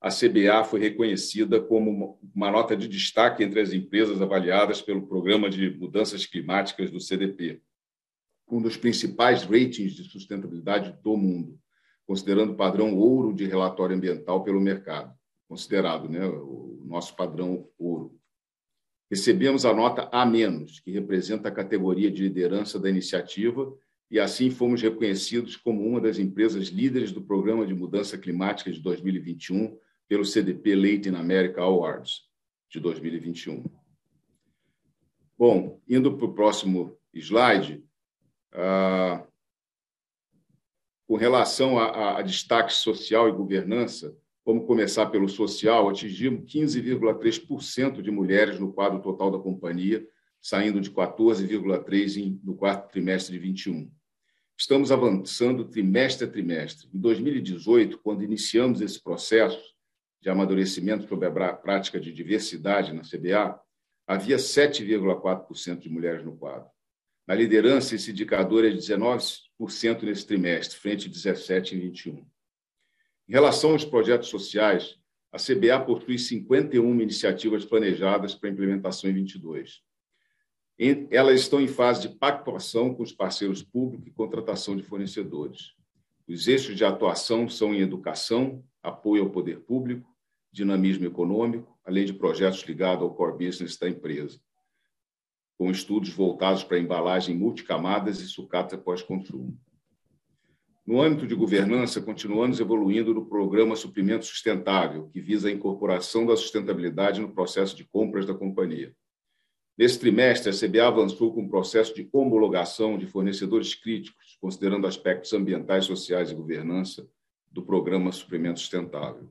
[0.03, 5.49] a CBA foi reconhecida como uma nota de destaque entre as empresas avaliadas pelo Programa
[5.49, 7.63] de Mudanças Climáticas do CDP,
[8.51, 11.57] um dos principais ratings de sustentabilidade do mundo,
[12.05, 15.15] considerando o padrão ouro de relatório ambiental pelo mercado,
[15.49, 18.19] considerado né, o nosso padrão ouro.
[19.09, 20.29] Recebemos a nota A-,
[20.85, 23.73] que representa a categoria de liderança da iniciativa,
[24.11, 28.81] e assim fomos reconhecidos como uma das empresas líderes do Programa de Mudança Climática de
[28.81, 29.79] 2021
[30.13, 32.29] pelo CDP Latin America Awards
[32.69, 33.65] de 2021.
[35.39, 37.83] Bom, indo para o próximo slide,
[38.53, 39.27] ah,
[41.07, 48.11] com relação a, a, destaque social e governança, vamos começar pelo social, atingimos 15,3% de
[48.11, 50.07] mulheres no quadro total da companhia,
[50.43, 53.91] saindo de 14,3% no quarto trimestre de 21.
[54.59, 56.87] Estamos avançando trimestre a trimestre.
[56.93, 59.73] Em 2018, quando iniciamos esse processo,
[60.23, 63.61] de amadurecimento sobre a prática de diversidade na CBA,
[64.07, 66.71] havia 7,4% de mulheres no quadro.
[67.27, 72.25] Na liderança, esse indicador é de 19% nesse trimestre, frente a 17% em 21.
[73.29, 74.97] Em relação aos projetos sociais,
[75.33, 79.81] a CBA possui 51 iniciativas planejadas para implementação em 22.
[81.11, 85.73] Elas estão em fase de pactuação com os parceiros públicos e contratação de fornecedores.
[86.29, 90.12] Os eixos de atuação são em educação, apoio ao poder público,
[90.53, 94.39] dinamismo econômico, além de projetos ligados ao core business da empresa,
[95.57, 99.59] com estudos voltados para embalagem multicamadas e sucata pós-consumo.
[100.85, 106.37] No âmbito de governança, continuamos evoluindo no programa Suprimento Sustentável, que visa a incorporação da
[106.37, 108.93] sustentabilidade no processo de compras da companhia.
[109.79, 115.33] Nesse trimestre, a CBA avançou com o processo de homologação de fornecedores críticos, considerando aspectos
[115.33, 117.09] ambientais, sociais e governança
[117.51, 119.31] do programa Suprimento Sustentável.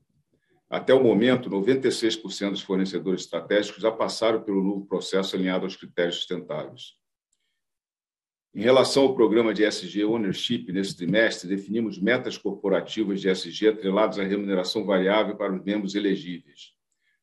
[0.71, 6.15] Até o momento, 96% dos fornecedores estratégicos já passaram pelo novo processo alinhado aos critérios
[6.15, 6.93] sustentáveis.
[8.55, 14.17] Em relação ao programa de SG Ownership, nesse trimestre, definimos metas corporativas de SG atreladas
[14.17, 16.71] à remuneração variável para os membros elegíveis.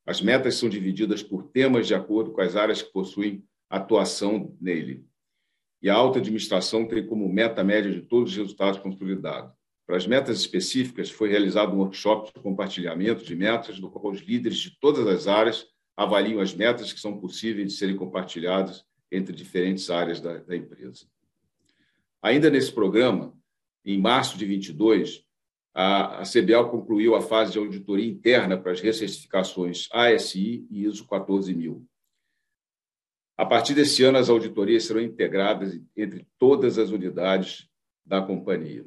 [0.05, 5.07] As metas são divididas por temas de acordo com as áreas que possuem atuação nele.
[5.81, 9.58] E a alta administração tem como meta média de todos os resultados consolidados.
[9.89, 14.21] Para as metas específicas, foi realizado um workshop de compartilhamento de metas, no qual os
[14.21, 19.35] líderes de todas as áreas avaliam as metas que são possíveis de serem compartilhadas entre
[19.35, 21.07] diferentes áreas da, da empresa.
[22.21, 23.35] Ainda nesse programa,
[23.83, 25.25] em março de 22,
[25.73, 31.83] a, a concluiu a fase de auditoria interna para as recertificações ASI e ISO 14000.
[33.39, 37.67] A partir desse ano, as auditorias serão integradas entre todas as unidades
[38.05, 38.85] da companhia.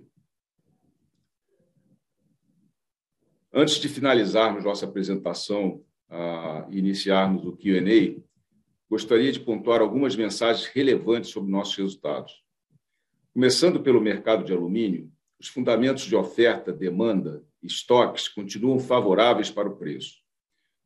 [3.53, 5.83] Antes de finalizarmos nossa apresentação
[6.69, 8.21] e iniciarmos o Q&A,
[8.89, 12.43] gostaria de pontuar algumas mensagens relevantes sobre nossos resultados.
[13.33, 19.67] Começando pelo mercado de alumínio, os fundamentos de oferta, demanda e estoques continuam favoráveis para
[19.67, 20.21] o preço.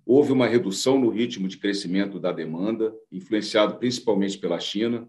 [0.04, 5.08] Houve uma redução no ritmo de crescimento da demanda, influenciado principalmente pela China,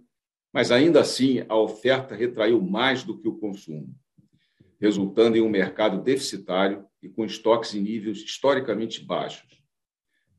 [0.53, 3.95] mas ainda assim a oferta retraiu mais do que o consumo,
[4.79, 9.63] resultando em um mercado deficitário e com estoques em níveis historicamente baixos.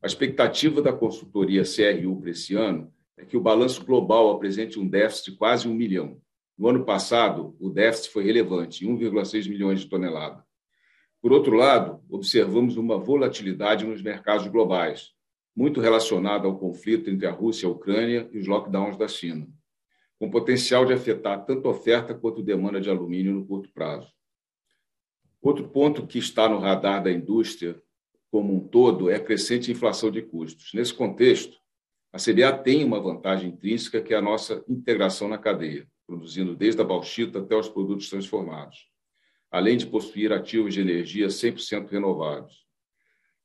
[0.02, 4.86] A expectativa da consultoria CRU para esse ano é que o balanço global apresente um
[4.86, 6.20] déficit de quase um milhão.
[6.56, 10.44] No ano passado, o déficit foi relevante, 1,6 milhões de toneladas.
[11.20, 15.12] Por outro lado, observamos uma volatilidade nos mercados globais,
[15.56, 19.48] muito relacionada ao conflito entre a Rússia e a Ucrânia e os lockdowns da China,
[20.18, 24.17] com potencial de afetar tanto a oferta quanto a demanda de alumínio no curto prazo.
[25.40, 27.80] Outro ponto que está no radar da indústria
[28.30, 30.72] como um todo é a crescente inflação de custos.
[30.74, 31.56] Nesse contexto,
[32.12, 35.86] a CBA tem uma vantagem intrínseca que é a nossa integração na cadeia.
[36.06, 38.88] produzindo desde a bauxita até os produtos transformados,
[39.50, 42.54] além de possuir ativos de energia 100% renováveis.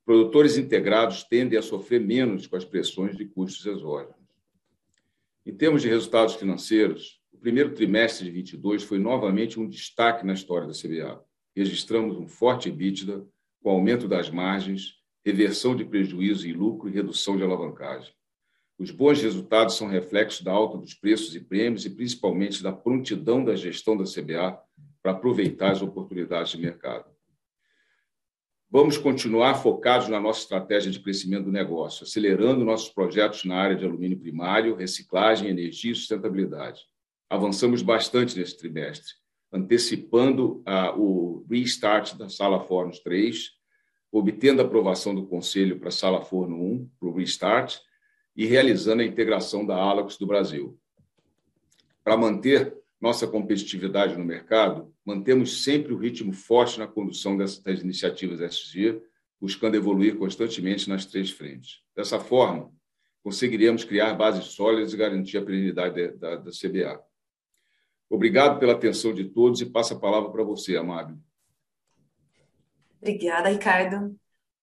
[0.05, 4.15] Produtores integrados tendem a sofrer menos com as pressões de custos exógenos.
[5.45, 10.33] Em termos de resultados financeiros, o primeiro trimestre de 22 foi novamente um destaque na
[10.33, 11.21] história da CBA.
[11.55, 13.25] Registramos um forte EBITDA,
[13.61, 18.13] com aumento das margens, reversão de prejuízo e lucro e redução de alavancagem.
[18.77, 23.43] Os bons resultados são reflexos da alta dos preços e prêmios e principalmente da prontidão
[23.43, 24.59] da gestão da CBA
[25.01, 27.13] para aproveitar as oportunidades de mercado.
[28.69, 33.75] Vamos continuar focados na nossa estratégia de crescimento do negócio, acelerando nossos projetos na área
[33.75, 36.81] de alumínio primário, reciclagem, energia e sustentabilidade.
[37.29, 39.13] Avançamos bastante nesse trimestre,
[39.53, 40.63] antecipando
[40.97, 43.51] o restart da Sala Fornos 3,
[44.11, 47.77] obtendo a aprovação do Conselho para a Sala Forno 1, para o restart,
[48.35, 50.77] e realizando a integração da Alux do Brasil.
[52.03, 58.41] Para manter nossa competitividade no mercado, mantemos sempre o ritmo forte na condução das iniciativas
[58.41, 59.01] SG,
[59.39, 61.81] buscando evoluir constantemente nas três frentes.
[61.95, 62.71] Dessa forma,
[63.21, 66.99] conseguiremos criar bases sólidas e garantir a perenidade da, da CBA.
[68.09, 71.17] Obrigado pela atenção de todos e passo a palavra para você, Amável.
[73.01, 74.15] Obrigada, Ricardo.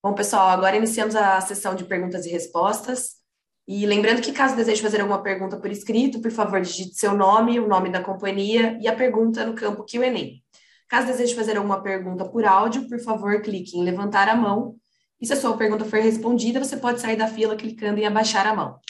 [0.02, 3.20] Bom, pessoal, agora iniciamos a sessão de perguntas e respostas.
[3.68, 7.60] E lembrando que, caso deseje fazer alguma pergunta por escrito, por favor, digite seu nome,
[7.60, 10.40] o nome da companhia e a pergunta no campo QA.
[10.88, 14.74] Caso deseje fazer alguma pergunta por áudio, por favor, clique em levantar a mão.
[15.20, 18.46] E se a sua pergunta for respondida, você pode sair da fila clicando em abaixar
[18.46, 18.80] a mão.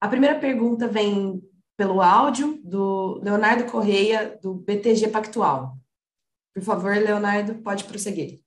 [0.00, 1.40] A primeira pergunta vem
[1.76, 5.76] pelo áudio do Leonardo Correia, do BTG Pactual.
[6.54, 8.40] Por favor, Leonardo, pode prosseguir.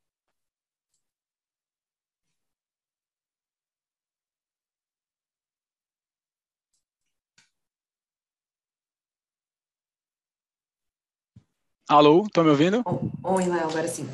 [11.90, 12.84] Alô, estão me ouvindo?
[13.24, 14.08] Oi, Léo, agora sim.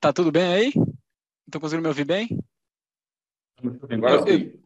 [0.00, 0.72] Tá tudo bem aí?
[1.46, 2.28] Estão conseguindo me ouvir bem?
[3.90, 4.59] Agora sim.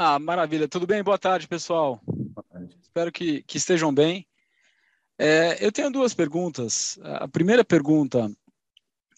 [0.00, 0.68] Ah, maravilha.
[0.68, 1.02] Tudo bem?
[1.02, 2.00] Boa tarde, pessoal.
[2.06, 2.78] Boa tarde.
[2.80, 4.24] Espero que, que estejam bem.
[5.18, 6.96] É, eu tenho duas perguntas.
[7.02, 8.30] A primeira pergunta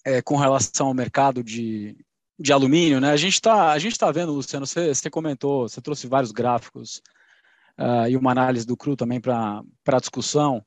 [0.06, 1.94] é com relação ao mercado de,
[2.38, 3.10] de alumínio, né?
[3.10, 7.02] A gente está tá vendo, Luciano, você, você comentou, você trouxe vários gráficos
[7.78, 10.64] uh, e uma análise do CRU também para a discussão,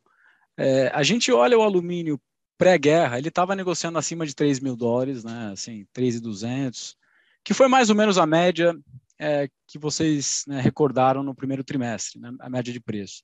[0.56, 2.22] é, a gente olha o alumínio
[2.56, 6.96] pré-guerra, ele estava negociando acima de 3 mil dólares, né, assim, 3,200,
[7.44, 8.78] que foi mais ou menos a média
[9.20, 13.24] é, que vocês né, recordaram no primeiro trimestre, né, a média de preço.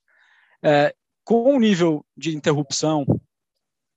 [0.62, 3.04] É, com o nível de interrupção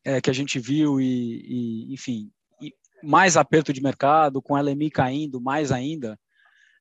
[0.05, 4.61] é, que a gente viu e, e enfim, e mais aperto de mercado, com a
[4.61, 6.19] LMI caindo mais ainda,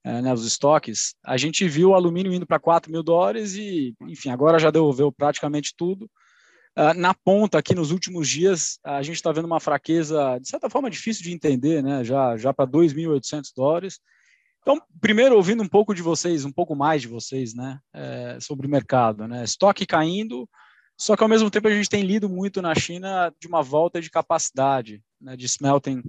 [0.05, 3.95] é, né, os estoques, a gente viu o alumínio indo para 4 mil dólares e,
[4.03, 6.11] enfim, agora já devolveu praticamente tudo.
[6.77, 10.71] Uh, na ponta, aqui nos últimos dias, a gente está vendo uma fraqueza, de certa
[10.71, 14.01] forma, difícil de entender, né, já, já para 2.800 dólares.
[14.63, 18.67] Então, primeiro, ouvindo um pouco de vocês, um pouco mais de vocês, né, é, sobre
[18.67, 20.49] o mercado, né, estoque caindo,
[20.97, 24.01] só que ao mesmo tempo a gente tem lido muito na China de uma volta
[24.01, 26.01] de capacidade, né, de smelting,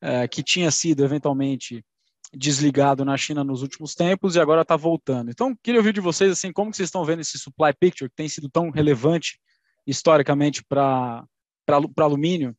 [0.00, 1.84] é, que tinha sido eventualmente
[2.32, 5.30] desligado na China nos últimos tempos e agora está voltando.
[5.30, 8.28] Então, queria ouvir de vocês assim, como vocês estão vendo esse supply picture que tem
[8.28, 9.40] sido tão relevante
[9.84, 11.24] historicamente para
[11.98, 12.56] alumínio.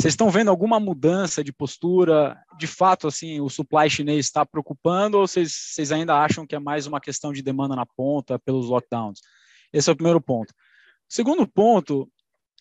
[0.00, 2.40] Vocês estão vendo alguma mudança de postura?
[2.56, 6.86] De fato, assim, o supply chinês está preocupando ou vocês, ainda acham que é mais
[6.86, 9.20] uma questão de demanda na ponta pelos lockdowns?
[9.72, 10.54] Esse é o primeiro ponto.
[11.08, 12.08] Segundo ponto,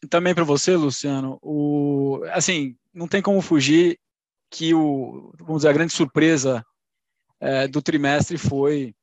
[0.09, 3.99] também para você, Luciano, o, assim, não tem como fugir
[4.49, 6.65] que o, vamos dizer, a grande surpresa
[7.39, 8.95] é, do trimestre foi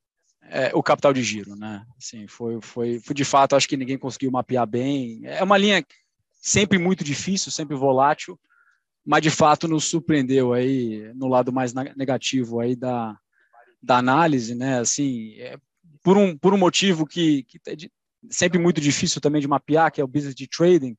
[0.42, 1.86] é, o capital de giro, né?
[1.96, 5.20] Assim, foi, foi, foi de fato, acho que ninguém conseguiu mapear bem.
[5.22, 5.84] É uma linha
[6.44, 8.38] sempre muito difícil, sempre volátil,
[9.04, 13.16] mas de fato nos surpreendeu aí no lado mais negativo aí da,
[13.82, 14.78] da análise, né?
[14.78, 15.56] Assim, é,
[16.02, 17.76] por um por um motivo que, que é
[18.30, 20.96] sempre muito difícil também de mapear, que é o business de trading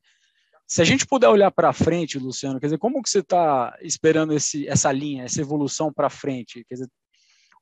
[0.68, 4.34] se a gente puder olhar para frente, Luciano, quer dizer, como que você está esperando
[4.34, 6.66] esse, essa linha, essa evolução para frente?
[6.68, 6.90] Quer dizer,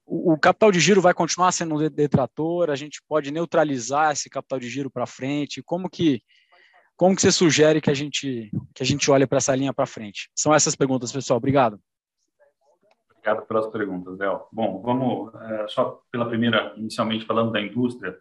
[0.05, 2.69] o, o, capital de giro vai continuar sendo um detrator?
[2.69, 5.61] A gente pode neutralizar esse capital de giro para frente?
[5.61, 6.21] Como que
[6.95, 9.85] como que você sugere que a gente que a gente olhe para essa linha para
[9.85, 10.29] frente?
[10.35, 11.37] São essas perguntas, pessoal.
[11.37, 11.79] Obrigado.
[13.11, 14.41] Obrigado pelas perguntas, Léo.
[14.51, 18.15] Bom, vamos é, só pela primeira, inicialmente falando da indústria.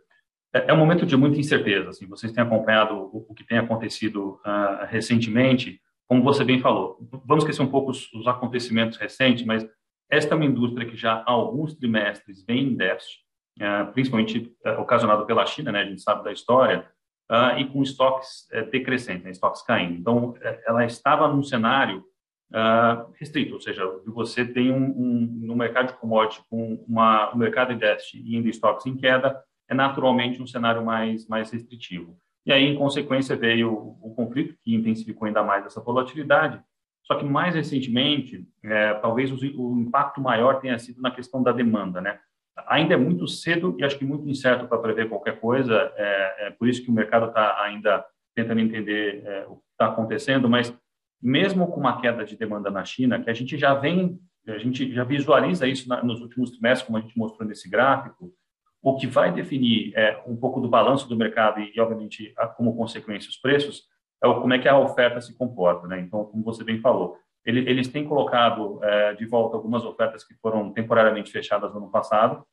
[0.55, 1.91] É, é um momento de muita incerteza.
[1.91, 6.99] Assim, vocês têm acompanhado o, o que tem acontecido uh, recentemente, como você bem falou.
[7.25, 9.67] Vamos esquecer um pouco os, os, acontecimentos recentes, mas
[10.11, 13.23] esta é uma indústria que já há alguns trimestres vem em déficit.
[13.61, 16.89] é, principalmente é, ocasionado pela China, né, a gente sabe da história,
[17.33, 19.99] uh, e com estoques é, decrescentes, né, estoques caindo.
[19.99, 22.05] Então, é, ela estava num cenário
[22.53, 27.39] uh, restrito, ou seja, você tem um, um, no mercado de commodity com uma, um
[27.39, 32.19] mercado de déficit e ainda estoques em queda, é naturalmente um cenário mais, mais restritivo.
[32.45, 36.61] E aí, em consequência, veio o, o conflito, que intensificou ainda mais essa volatilidade,
[37.05, 41.51] só que mais recentemente, é, talvez o, o, impacto maior tenha sido na questão da
[41.51, 42.19] demanda, né?
[42.69, 46.51] Ainda é muito cedo e acho que muito incerto para prever qualquer coisa, é, é
[46.51, 50.75] por isso que o mercado está ainda tentando entender é, o que está acontecendo, mas
[51.23, 54.93] mesmo com uma queda de demanda na China, que a gente já vem, a gente
[54.93, 58.33] já visualiza isso na, nos últimos trimestres, como a gente mostrou nesse gráfico,
[58.83, 62.77] o que vai definir é, um pouco do balanço do mercado e, obviamente, a, como
[62.77, 63.85] consequência, os preços,
[64.23, 65.87] é o, como é que a oferta se comporta.
[65.87, 66.01] Né?
[66.01, 70.35] Então, como você bem falou, ele, eles têm colocado é, de volta algumas ofertas que
[70.35, 72.45] foram temporariamente fechadas no ano passado.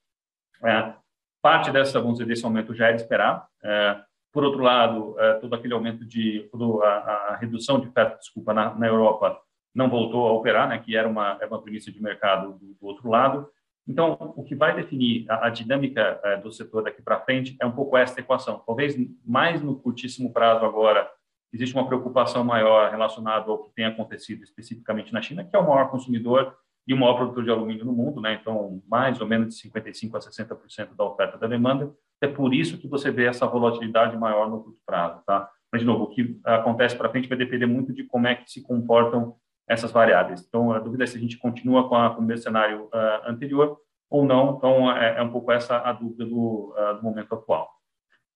[0.63, 0.93] É,
[1.41, 3.47] parte dessa, vamos dizer, desse aumento já era esperar.
[3.63, 6.49] É, por outro lado, é, todo aquele aumento de
[6.83, 9.39] a, a, redução de oferta, desculpa, na, na, Europa
[9.73, 12.85] não voltou a operar, né, que era uma, era uma premissa de mercado do, do
[12.85, 13.49] outro lado.
[13.87, 17.65] Então, o que vai definir a, a dinâmica é, do setor daqui para frente é
[17.65, 18.61] um pouco essa equação.
[18.65, 21.09] Talvez mais no curtíssimo prazo agora
[21.53, 25.67] existe uma preocupação maior relacionada ao que tem acontecido especificamente na China, que é o
[25.67, 26.55] maior consumidor
[26.87, 28.39] e o maior produtor de alumínio no mundo, né?
[28.41, 31.91] Então, mais ou menos de 55 a 60% da oferta da demanda.
[32.21, 35.49] É por isso que você vê essa volatilidade maior no curto prazo, tá?
[35.71, 38.49] Mas de novo, o que acontece para frente vai depender muito de como é que
[38.49, 39.35] se comportam
[39.67, 40.43] essas variáveis.
[40.47, 43.77] Então, a dúvida é se a gente continua com, a, com o cenário uh, anterior
[44.09, 44.57] ou não.
[44.57, 47.69] Então, é, é, um pouco essa a dúvida do, uh, do momento atual.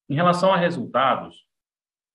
[0.08, 1.43] Em relação a resultados,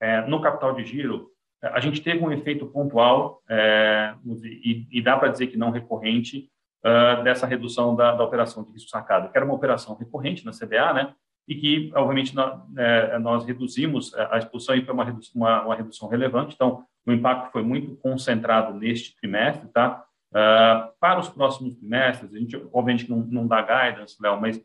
[0.00, 1.30] é, no capital de giro,
[1.62, 6.48] a gente teve um efeito pontual é, e, e, dá para dizer que não recorrente
[6.84, 10.52] uh, dessa redução da, da, operação de risco sacado, que era uma operação recorrente na
[10.52, 11.14] CBA, né?
[11.48, 15.74] E que, obviamente, nós, é, nós reduzimos a expulsão e foi uma redução, uma, uma
[15.74, 16.54] redução relevante.
[16.54, 20.04] Então, o impacto foi muito concentrado neste trimestre, tá?
[20.30, 24.62] Uh, para os próximos trimestres, a gente, obviamente, não, não dá guidance, Léo, mas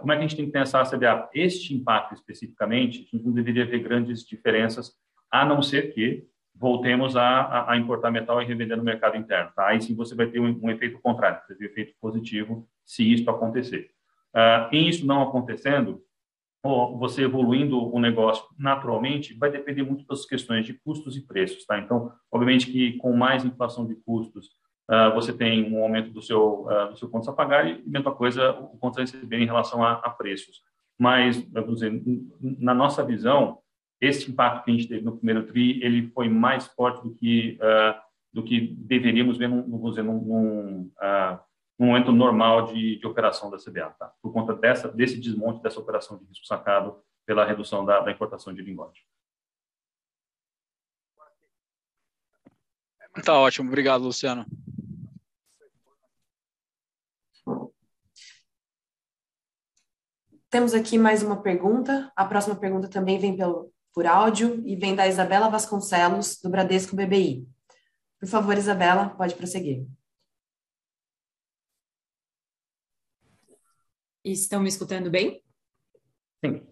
[0.00, 1.30] como é que a gente tem que pensar CBA?
[1.34, 4.92] Este impacto especificamente, a gente não deveria ver grandes diferenças,
[5.30, 9.50] a não ser que voltemos a, a, importar metal e revender no mercado interno.
[9.54, 9.68] Tá?
[9.68, 13.12] Aí sim você vai ter um, um efeito contrário, vai ter um efeito positivo se
[13.12, 13.90] isso acontecer.
[14.34, 16.02] Uh, em isso não acontecendo,
[16.62, 21.64] ou você evoluindo o negócio naturalmente, vai depender muito das questões de custos e preços,
[21.66, 21.78] tá?
[21.78, 24.50] Então, obviamente que com mais inflação de custos,
[25.14, 28.52] você tem um aumento do seu uh, do seu contas a pagar e mesma coisa
[28.52, 30.62] o contas a receber em relação a, a preços.
[30.98, 32.02] Mas, vamos dizer,
[32.40, 33.58] na nossa visão,
[34.00, 37.58] esse impacto que a gente teve no primeiro tri, ele foi mais forte do que
[37.60, 37.98] uh,
[38.32, 40.90] do que deveríamos ver num, vamos dizer, num, num
[41.78, 44.12] no momento normal de, de operação da CBA, tá?
[44.22, 48.54] por conta dessa, desse desmonte dessa operação de risco sacado pela redução da, da importação
[48.54, 49.04] de lingote.
[53.24, 54.44] Tá ótimo, obrigado, Luciano.
[60.54, 62.12] Temos aqui mais uma pergunta.
[62.14, 66.94] A próxima pergunta também vem pelo, por áudio e vem da Isabela Vasconcelos, do Bradesco
[66.94, 67.44] BBI.
[68.20, 69.84] Por favor, Isabela, pode prosseguir.
[74.24, 75.42] Estão me escutando bem?
[76.44, 76.64] Sim.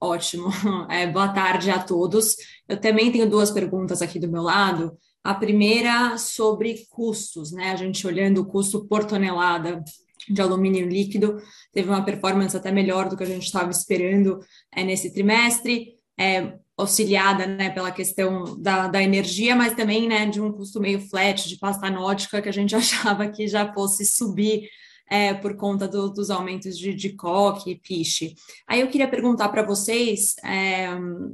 [0.00, 0.48] Ótimo.
[0.90, 2.34] É, boa tarde a todos.
[2.66, 4.98] Eu também tenho duas perguntas aqui do meu lado.
[5.22, 7.70] A primeira sobre custos, né?
[7.70, 9.84] A gente olhando o custo por tonelada
[10.28, 11.40] de alumínio líquido,
[11.72, 14.40] teve uma performance até melhor do que a gente estava esperando
[14.72, 20.40] é, nesse trimestre, é, auxiliada né, pela questão da, da energia, mas também né, de
[20.40, 24.68] um custo meio flat de pasta nótica que a gente achava que já fosse subir
[25.08, 28.34] é, por conta do, dos aumentos de, de coque e piche.
[28.66, 30.88] Aí eu queria perguntar para vocês é,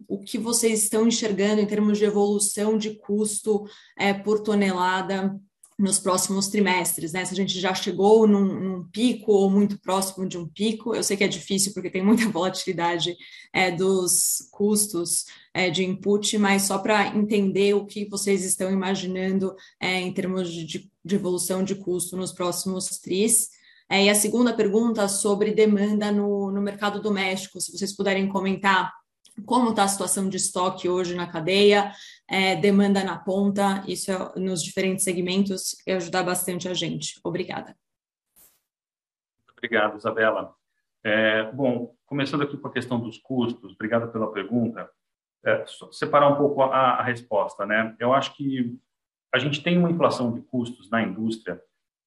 [0.09, 3.65] o que vocês estão enxergando em termos de evolução de custo
[3.97, 5.41] é, por tonelada
[5.81, 7.25] nos próximos trimestres, né?
[7.25, 11.03] Se a gente já chegou num, num, pico ou muito próximo de um pico, eu
[11.03, 13.17] sei que é difícil porque tem muita volatilidade
[13.51, 15.25] é, dos custos
[15.55, 20.53] é, de input, mas só para entender o que vocês estão imaginando é, em termos
[20.53, 23.49] de, de, evolução de custo nos próximos tris.
[23.89, 28.93] É, e a segunda pergunta sobre demanda no, no mercado doméstico, se vocês puderem comentar
[29.47, 31.93] como está a situação de estoque hoje na cadeia,
[32.31, 37.19] é, demanda na ponta, isso é, nos diferentes segmentos, e ajudar bastante a gente.
[37.25, 37.77] Obrigada.
[39.53, 40.55] Obrigado, Isabela.
[41.03, 44.89] É, bom, começando aqui com a questão dos custos, obrigado pela pergunta.
[45.45, 47.97] É, separar um pouco a, a resposta, né?
[47.99, 48.79] Eu acho que
[49.35, 51.61] a gente tem uma inflação de custos na indústria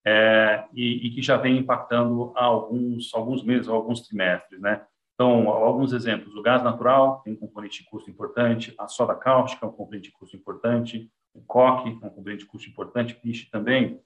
[0.05, 4.86] é, e, e, que já vem impactando há alguns, alguns meses, alguns trimestres, né?
[5.14, 9.66] Então, alguns exemplos, o gás natural tem um componente de custo importante, a soda cáustica
[9.66, 13.49] é um componente de custo importante, o coque é um componente de custo importante, peixe
[13.49, 14.01] também.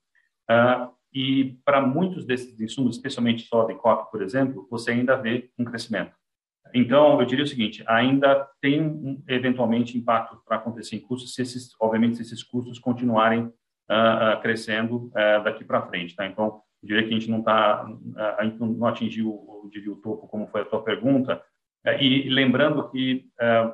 [0.49, 5.49] Uh, e para muitos desses insumos, especialmente soda e coque, por exemplo, você ainda vê
[5.57, 6.15] um crescimento.
[6.73, 11.41] Então, eu diria o seguinte, ainda tem um, eventualmente impacto para acontecer em custos, se
[11.41, 13.49] esses, obviamente, se esses custos continuarem uh,
[14.37, 16.15] uh, crescendo uh, daqui para frente.
[16.15, 16.25] Tá?
[16.25, 17.87] Então, diria que a gente não está,
[18.37, 19.39] a gente não atingiu,
[19.71, 21.41] diria, o topo, como foi a sua pergunta,
[21.99, 23.25] e lembrando que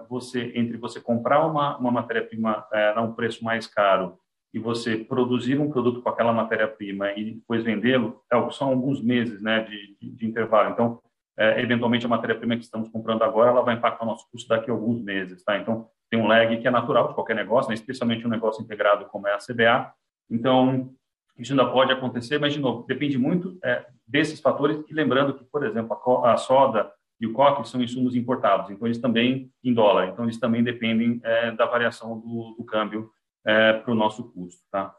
[0.08, 4.20] você, entre você comprar uma, uma matéria-prima a um preço mais caro
[4.54, 9.42] e você produzir um produto com aquela matéria-prima e depois vendê-lo, é são alguns meses
[9.42, 10.70] né, de, de, intervalo.
[10.70, 11.02] Então,
[11.36, 14.70] é, eventualmente a matéria-prima que estamos comprando agora, ela vai impactar o nosso custo daqui
[14.70, 15.58] a alguns meses, tá?
[15.58, 17.74] Então, tem um lag que é natural de qualquer negócio, né?
[17.74, 19.92] especialmente um negócio integrado como é a CBA.
[20.30, 20.94] Então,
[21.38, 24.84] isso ainda pode acontecer, mas, de novo, depende muito é, desses fatores.
[24.88, 28.88] E lembrando que, por exemplo, a, a, soda e o coque são insumos importados, então
[28.88, 33.10] eles também em dólar, então eles também dependem é, da variação do, do câmbio
[33.46, 34.94] é, para o nosso custo, tá?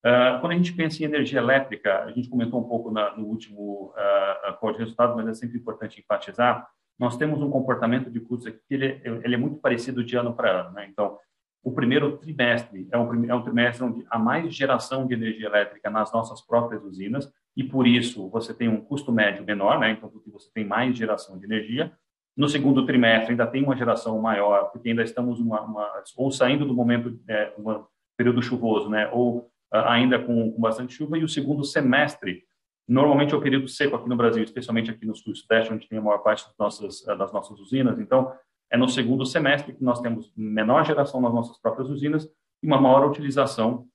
[0.00, 3.26] Uh, quando a gente pensa em energia elétrica, a gente comentou um pouco na, no
[3.26, 6.66] último uh, de resultado, mas é sempre importante enfatizar,
[6.98, 10.34] nós temos um comportamento de custos aqui que ele, ele é muito parecido de ano
[10.34, 10.72] para ano.
[10.72, 10.86] Né?
[10.90, 11.18] Então,
[11.62, 15.90] o primeiro trimestre é um, é um trimestre onde há mais geração de energia elétrica
[15.90, 19.90] nas nossas próprias usinas e, por isso, você tem um custo médio menor, né?
[19.90, 21.92] então, você tem mais geração de energia.
[22.36, 26.64] No segundo trimestre, ainda tem uma geração maior, porque ainda estamos uma, uma ou saindo
[26.64, 27.84] do momento, é, um
[28.16, 29.10] período chuvoso, né?
[29.12, 32.44] ou ainda com, com, bastante chuva, e o segundo semestre,
[32.88, 35.98] normalmente é o período seco aqui no Brasil, especialmente aqui no sul sudeste, onde tem
[35.98, 37.98] a maior parte das nossas, eh, das nossas usinas.
[37.98, 38.32] Então,
[38.70, 42.24] é no segundo semestre que nós temos menor geração nas nossas próprias usinas
[42.62, 43.86] e uma maior utilização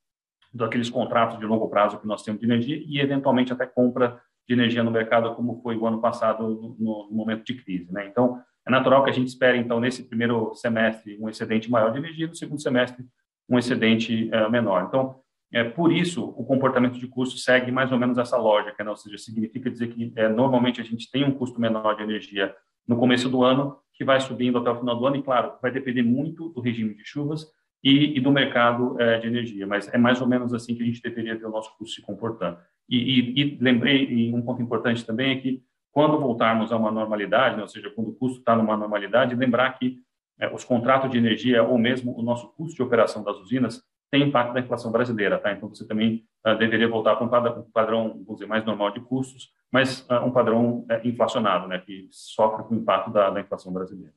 [0.54, 4.54] daqueles contratos de longo prazo que nós temos de energia e, eventualmente, até compra de
[4.54, 7.92] energia no mercado, como foi o ano passado, no, no momento de crise.
[7.92, 8.08] Né?
[8.08, 12.00] Então, é natural que a gente espere, então, nesse primeiro semestre, um excedente maior de
[12.00, 13.06] energia, no segundo semestre,
[13.50, 14.86] um excedente uh, menor.
[14.88, 15.20] Então,
[15.54, 18.90] é, por isso, o comportamento de custo segue mais ou menos essa lógica, né?
[18.90, 22.56] ou seja, significa dizer que é, normalmente a gente tem um custo menor de energia
[22.88, 25.72] no começo do ano, que vai subindo até o final do ano, e claro, vai
[25.72, 27.46] depender muito do regime de chuvas
[27.84, 30.86] e, e do mercado é, de energia, mas é mais ou menos assim que a
[30.86, 32.58] gente deveria ter o nosso custo se comportando.
[32.90, 36.92] E, e, e lembrei, e um ponto importante também é que quando voltarmos a uma
[36.92, 37.62] normalidade, né?
[37.62, 40.00] ou seja, quando o custo está numa normalidade, lembrar que
[40.38, 43.82] é, os contratos de energia ou mesmo o nosso custo de operação das usinas
[44.12, 45.52] tem impacto da inflação brasileira, tá?
[45.52, 49.52] Então você também uh, deveria voltar para um padrão, vamos dizer, mais normal de custos,
[49.72, 51.80] mas uh, um padrão uh, inflacionado, né?
[51.80, 54.14] Que sofre com o impacto da, da inflação brasileira.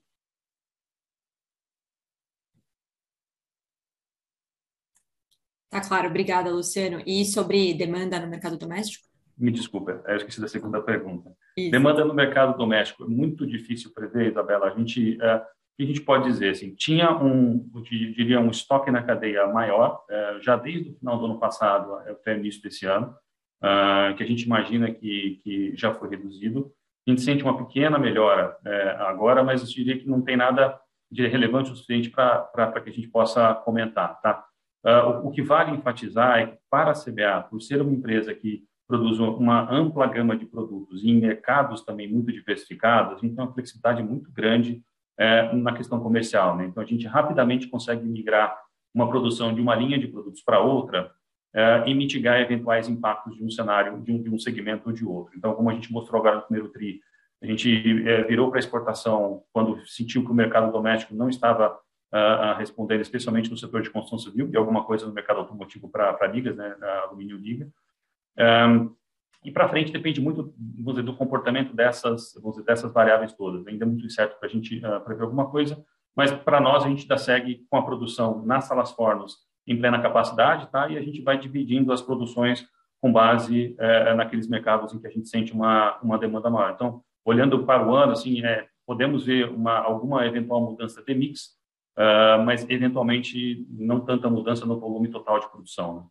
[5.71, 7.03] Tá claro, obrigada, Luciano.
[7.07, 9.07] E sobre demanda no mercado doméstico?
[9.37, 11.33] Me desculpa, eu esqueci da segunda pergunta.
[11.57, 11.71] Isso.
[11.71, 14.67] Demanda no mercado doméstico é muito difícil prever, Isabela.
[14.67, 15.41] A gente uh,
[15.79, 16.51] que a gente pode dizer?
[16.51, 21.17] Assim, tinha um, eu diria, um estoque na cadeia maior, é, já desde o final
[21.17, 23.15] do ano passado até o início desse ano,
[23.63, 26.73] uh, que a gente imagina que, que já foi reduzido.
[27.07, 30.79] A gente sente uma pequena melhora é, agora, mas eu diria que não tem nada
[31.11, 34.21] de relevante o suficiente para que a gente possa comentar.
[34.21, 34.45] Tá?
[34.85, 38.63] O, o, que vale enfatizar é que, para a CBA, por ser uma empresa que
[38.87, 43.43] produz uma ampla gama de produtos e em mercados também muito diversificados, a gente tem
[43.43, 44.83] uma flexibilidade muito grande
[45.19, 46.57] é, na questão comercial.
[46.57, 46.67] Né?
[46.67, 48.57] Então, a gente rapidamente consegue migrar
[48.95, 51.11] uma produção de uma linha de produtos para outra
[51.55, 55.05] é, e mitigar eventuais impactos de um cenário, de um, de um, segmento ou de
[55.05, 55.37] outro.
[55.37, 57.01] Então, como a gente mostrou agora no primeiro TRI,
[57.43, 61.79] a gente é, virou para exportação quando sentiu que o mercado doméstico não estava
[62.13, 66.27] uh, respondendo, especialmente no setor de construção civil e alguma coisa no mercado automotivo para
[66.27, 67.69] ligas, né, alumínio liga.
[68.39, 68.95] Um,
[69.49, 73.67] e para frente depende muito dizer, do comportamento dessas, dizer, dessas variáveis todas.
[73.67, 75.83] Ainda é muito incerto para a gente uh, prever alguma coisa,
[76.15, 80.03] mas para nós a gente ainda segue com a produção nas salas fornos em plena
[80.03, 80.87] capacidade, tá?
[80.89, 82.67] E a gente vai dividindo as produções
[83.01, 86.73] com base uh, naqueles mercados em que a gente sente uma uma demanda maior.
[86.75, 91.57] Então, olhando para o ano, assim, é, podemos ver uma alguma eventual mudança de mix,
[91.97, 95.97] uh, mas eventualmente não tanta mudança no volume total de produção.
[95.97, 96.03] Né?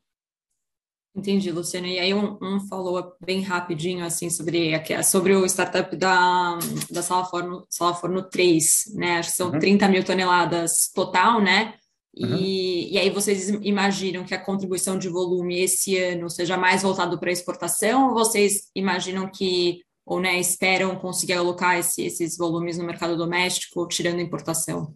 [1.18, 1.88] Entendi, Luciano.
[1.88, 4.72] E aí um, um follow-up bem rapidinho, assim, sobre,
[5.04, 6.60] sobre o startup da,
[6.92, 9.18] da Sala, Forno, Sala Forno 3, né?
[9.18, 9.58] Acho que são uhum.
[9.58, 11.74] 30 mil toneladas total, né?
[12.16, 12.38] E, uhum.
[12.38, 17.32] e aí vocês imaginam que a contribuição de volume esse ano seja mais voltado para
[17.32, 23.18] exportação ou vocês imaginam que, ou né, esperam conseguir alocar esse, esses volumes no mercado
[23.18, 24.94] doméstico, tirando importação?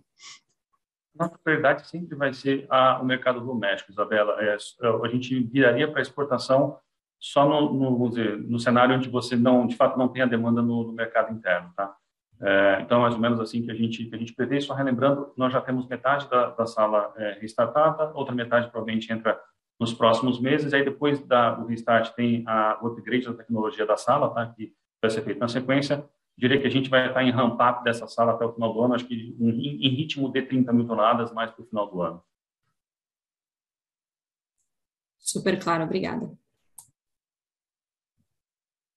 [1.22, 4.41] Nossa prioridade sempre vai ser a, o mercado doméstico, Isabela.
[4.41, 6.78] É, a gente viraria para exportação
[7.19, 10.61] só no, no, dizer, no cenário onde você não, de fato, não tem a demanda
[10.61, 11.95] no, no mercado interno, tá?
[12.41, 14.59] É, então, mais ou menos assim que a gente que a gente prevê.
[14.59, 19.39] Só relembrando, nós já temos metade da, da sala é, restartada, outra metade provavelmente entra
[19.80, 20.74] nos próximos meses.
[20.74, 24.47] Aí depois da, do restart tem a, o upgrade da tecnologia da sala, tá?
[24.47, 26.03] Que vai ser feito na sequência.
[26.38, 28.95] Diria que a gente vai estar em ramp-up dessa sala até o final do ano,
[28.95, 32.23] acho que em ritmo de 30 mil toneladas mais para o final do ano.
[35.19, 36.36] Super claro, obrigada.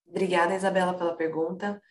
[0.06, 1.82] Obrigada, Isabela, pela pergunta.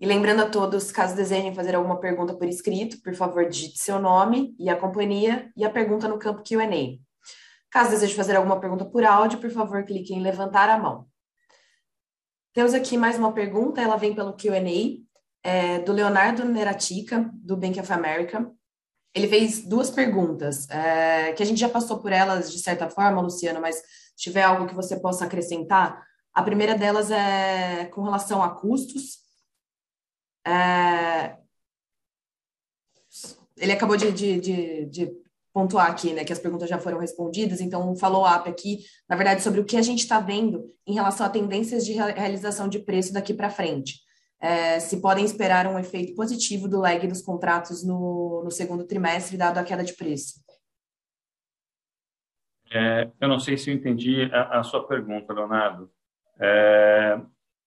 [0.00, 4.00] E lembrando a todos, caso desejem fazer alguma pergunta por escrito, por favor, digite seu
[4.00, 6.98] nome e a companhia e a pergunta no campo Q&A.
[7.70, 11.11] Caso deseje fazer alguma pergunta por áudio, por favor, clique em levantar a mão.
[12.52, 15.00] Temos aqui mais uma pergunta, ela vem pelo Q&A,
[15.42, 18.50] é, do Leonardo Neratica, do Bank of America.
[19.14, 23.22] Ele fez duas perguntas, é, que a gente já passou por elas de certa forma,
[23.22, 23.84] Luciano, mas se
[24.24, 26.06] tiver algo que você possa acrescentar.
[26.34, 29.20] A primeira delas é com relação a custos.
[30.46, 31.38] É,
[33.56, 35.21] ele acabou de, de, de, de,
[35.52, 38.78] pontuar aqui, né, que as perguntas já foram respondidas, então um follow-up aqui,
[39.08, 42.68] na verdade, sobre o que a gente está vendo em relação a tendências de realização
[42.68, 44.00] de preço daqui para frente.
[44.40, 49.36] É, se podem esperar um efeito positivo do lag dos contratos no, no segundo trimestre,
[49.36, 50.40] dado a queda de preço.
[52.72, 55.90] É, eu não sei se eu entendi a, a sua pergunta, Leonardo.
[56.40, 57.20] É,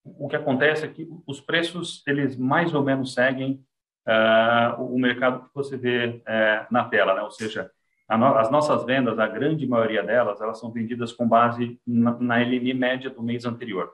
[0.03, 3.63] o que acontece é que os preços eles mais ou menos seguem
[4.07, 7.21] uh, o mercado que você vê uh, na tela, né?
[7.21, 7.69] Ou seja,
[8.09, 12.37] no, as nossas vendas, a grande maioria delas, elas são vendidas com base na, na
[12.37, 13.91] LME média do mês anterior.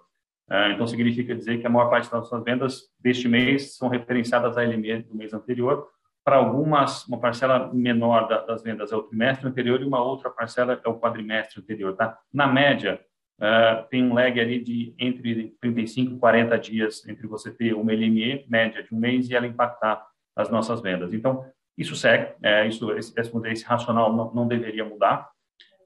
[0.49, 4.57] Uh, então significa dizer que a maior parte das nossas vendas deste mês são referenciadas
[4.57, 5.87] à LME do mês anterior.
[6.23, 10.29] Para algumas, uma parcela menor da, das vendas é o trimestre anterior e uma outra
[10.29, 12.17] parcela é o quadrimestre anterior, tá?
[12.31, 12.99] Na média,
[13.41, 17.91] Uh, tem um lag ali de entre 35 e 40 dias entre você ter uma
[17.91, 21.11] LME média de um mês e ela impactar as nossas vendas.
[21.11, 21.43] Então,
[21.75, 25.27] isso segue, é, isso, esse, esse racional não, não deveria mudar.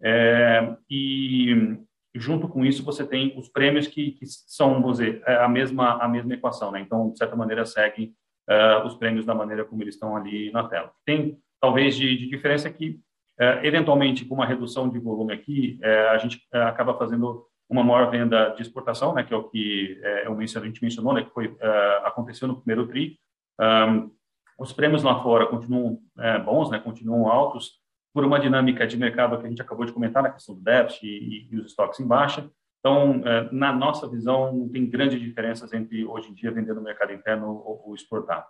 [0.03, 1.77] É, e
[2.13, 5.93] junto com isso você tem os prêmios que, que são, vamos dizer, é a mesma
[6.03, 6.81] a mesma equação, né?
[6.81, 8.13] Então, de certa maneira, seguem
[8.49, 10.91] uh, os prêmios da maneira como eles estão ali na tela.
[11.05, 12.99] Tem talvez de, de diferença que
[13.37, 17.83] é, eventualmente, com uma redução de volume aqui, é, a gente é, acaba fazendo uma
[17.83, 21.33] maior venda de exportação, né, que é o que é, a gente mencionou, né, que
[21.33, 21.57] foi,
[22.03, 23.17] aconteceu no primeiro TRI.
[23.59, 24.11] Um,
[24.59, 25.99] os prêmios lá fora continuam
[26.45, 27.73] bons, né, continuam altos,
[28.13, 31.05] por uma dinâmica de mercado que a gente acabou de comentar, na questão do déficit
[31.05, 32.49] e, e os estoques em baixa.
[32.79, 33.21] Então,
[33.51, 37.47] na nossa visão, não tem grandes diferenças entre, hoje em dia, vender no mercado interno
[37.47, 38.47] ou, ou exportar.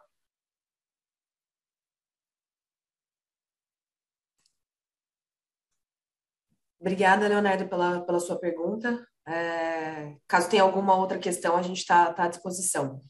[6.86, 9.04] Obrigada, Leonardo, pela, pela sua pergunta.
[9.28, 13.02] É, caso tenha alguma outra questão, a gente está tá à disposição.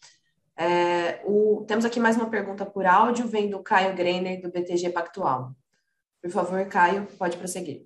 [0.58, 4.92] É, o, temos aqui mais uma pergunta por áudio, vem do Caio Greiner, do BTG
[4.92, 5.54] Pactual.
[6.22, 7.86] Por favor, Caio, pode prosseguir.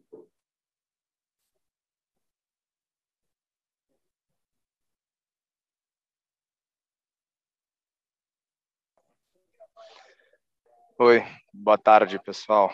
[10.99, 12.71] Oi, boa tarde, pessoal.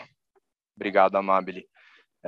[0.76, 1.66] Obrigado, Amabile.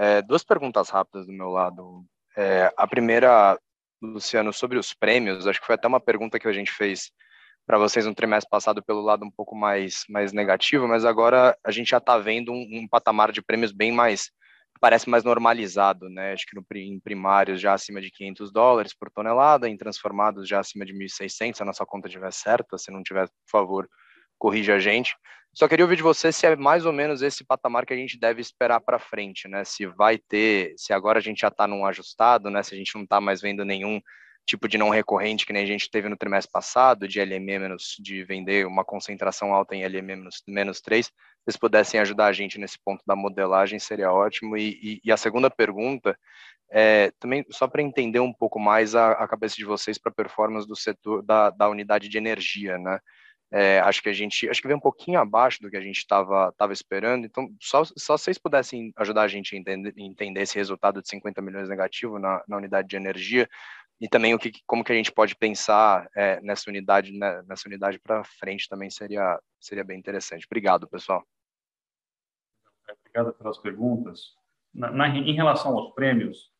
[0.00, 2.04] É, duas perguntas rápidas do meu lado.
[2.36, 3.58] É, a primeira,
[4.00, 7.10] Luciano, sobre os prêmios, acho que foi até uma pergunta que a gente fez
[7.66, 11.72] para vocês no trimestre passado pelo lado um pouco mais, mais negativo, mas agora a
[11.72, 14.30] gente já está vendo um, um, patamar de prêmios bem mais,
[14.80, 16.32] parece mais normalizado, né?
[16.32, 20.60] Acho que no, em primários já acima de 500 dólares por tonelada, em transformados já
[20.60, 23.88] acima de 1.600, se a nossa conta estiver certa, se não tiver, por favor,
[24.38, 25.16] corrija a gente.
[25.52, 28.18] Só queria ouvir de você se é mais ou menos esse patamar que a gente
[28.18, 29.64] deve esperar para frente, né?
[29.64, 32.62] Se vai ter, se agora a gente já está num ajustado, né?
[32.62, 34.00] Se a gente não está mais vendo nenhum
[34.46, 37.96] tipo de não recorrente que nem a gente teve no trimestre passado, de LME menos,
[38.00, 41.12] de vender uma concentração alta em LME menos, menos 3, se
[41.44, 44.56] vocês pudessem ajudar a gente nesse ponto da modelagem, seria ótimo.
[44.56, 46.18] E, e, e a segunda pergunta
[46.70, 50.14] é também só para entender um pouco mais a, a cabeça de vocês para a
[50.14, 52.98] performance do setor da, da unidade de energia, né?
[53.50, 55.98] É, acho que a gente, acho que veio um pouquinho abaixo do que a gente
[55.98, 57.24] estava tava esperando.
[57.24, 61.40] Então, só, só vocês pudessem ajudar a gente a entender, entender esse resultado de 50
[61.40, 63.48] milhões negativo na, na unidade de energia
[64.00, 67.68] e também o que, como que a gente pode pensar é, nessa unidade, né, nessa
[67.68, 70.46] unidade para frente também seria seria bem interessante.
[70.46, 71.26] Obrigado, pessoal.
[73.00, 74.36] Obrigado pelas perguntas.
[74.72, 76.52] Na, na, em relação aos prêmios,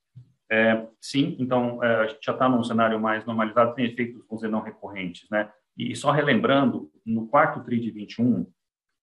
[0.51, 4.41] é, sim, então é, a gente já está num cenário mais normalizado, tem efeitos, vamos
[4.41, 5.53] dizer, não recorrentes, né?
[5.79, 8.45] E só relembrando, no quarto TRI de 21,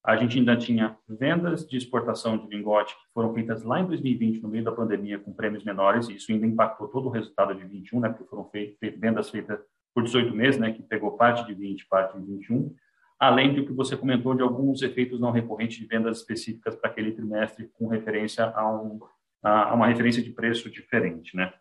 [0.03, 4.43] a gente ainda tinha vendas de exportação de lingote que foram feitas lá em 2020,
[4.43, 7.65] no meio da pandemia, com prêmios menores, e isso ainda impactou todo o resultado de
[7.65, 9.59] 21, né, porque foram feitas, vendas feitas
[9.95, 12.75] por 18 meses, né, que pegou parte de 20, parte de 21,
[13.17, 17.13] além do que você comentou de alguns efeitos não recorrentes de vendas específicas para aquele
[17.13, 18.99] trimestre, com referência a, um,
[19.41, 21.51] a uma referência de preço diferente, né.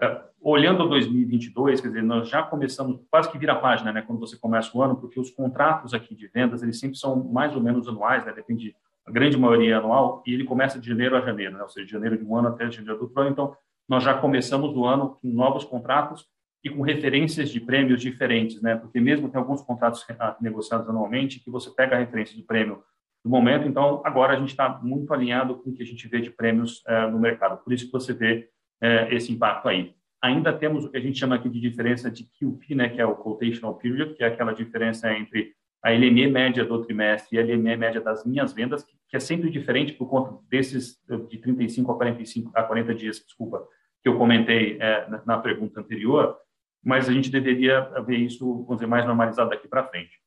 [0.00, 4.18] É, olhando 2022, quer dizer, nós já começamos, quase que vira a página, né, quando
[4.18, 7.62] você começa o ano, porque os contratos aqui de vendas, eles sempre são mais ou
[7.62, 8.76] menos anuais, né, depende,
[9.06, 11.86] a grande maioria é anual, e ele começa de janeiro a janeiro, né, ou seja,
[11.86, 13.56] de janeiro de um ano até janeiro do outro ano, então
[13.88, 16.26] nós já começamos o ano com novos contratos
[16.62, 20.04] e com referências de prêmios diferentes, né, porque mesmo tem alguns contratos
[20.40, 22.82] negociados anualmente que você pega a referência de prêmio
[23.24, 26.20] do momento, então agora a gente está muito alinhado com o que a gente vê
[26.20, 28.50] de prêmios é, no mercado, por isso que você vê
[28.84, 29.94] é, esse impacto aí.
[30.22, 33.06] Ainda temos o que a gente chama aqui de diferença de QP, né, que é
[33.06, 37.42] o Quotational Period, que é aquela diferença entre a LME média do trimestre e a
[37.42, 41.96] LME média das minhas vendas, que, é sempre diferente por conta desses de 35 a
[41.96, 43.64] 45 a 40 dias, desculpa,
[44.02, 46.36] que eu comentei é, na, na pergunta anterior,
[46.82, 50.18] mas a gente deveria ver isso, vamos dizer, mais normalizado daqui para frente.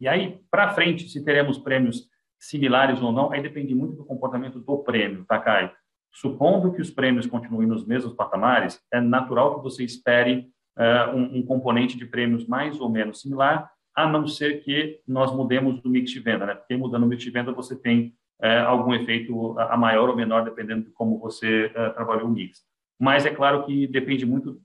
[0.00, 4.58] E aí, para frente, se teremos prêmios similares ou não, aí depende muito do comportamento
[4.58, 5.70] do prêmio, tá, Caio?
[6.12, 11.38] Supondo que os prêmios continuem nos mesmos patamares, é natural que você espere uh, um,
[11.38, 15.88] um, componente de prêmios mais ou menos similar, a não ser que nós mudemos o
[15.88, 16.54] mix de venda, né?
[16.54, 20.44] Porque mudando o mix de venda você tem uh, algum efeito a maior ou menor,
[20.44, 22.60] dependendo de como você uh, trabalhou o mix.
[22.98, 24.60] Mas é claro que depende muito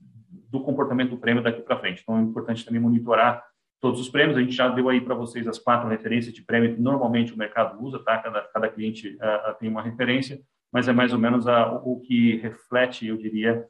[0.50, 2.00] do comportamento do prêmio daqui para frente.
[2.02, 3.42] Então é importante também monitorar
[3.80, 4.36] todos os prêmios.
[4.36, 7.38] A gente já deu aí para vocês as quatro referências de prêmio que normalmente o
[7.38, 8.18] mercado usa, tá?
[8.18, 9.18] Cada, cada cliente
[9.58, 10.40] tem uma referência
[10.72, 13.66] mas é mais ou menos a, o que reflete, eu diria,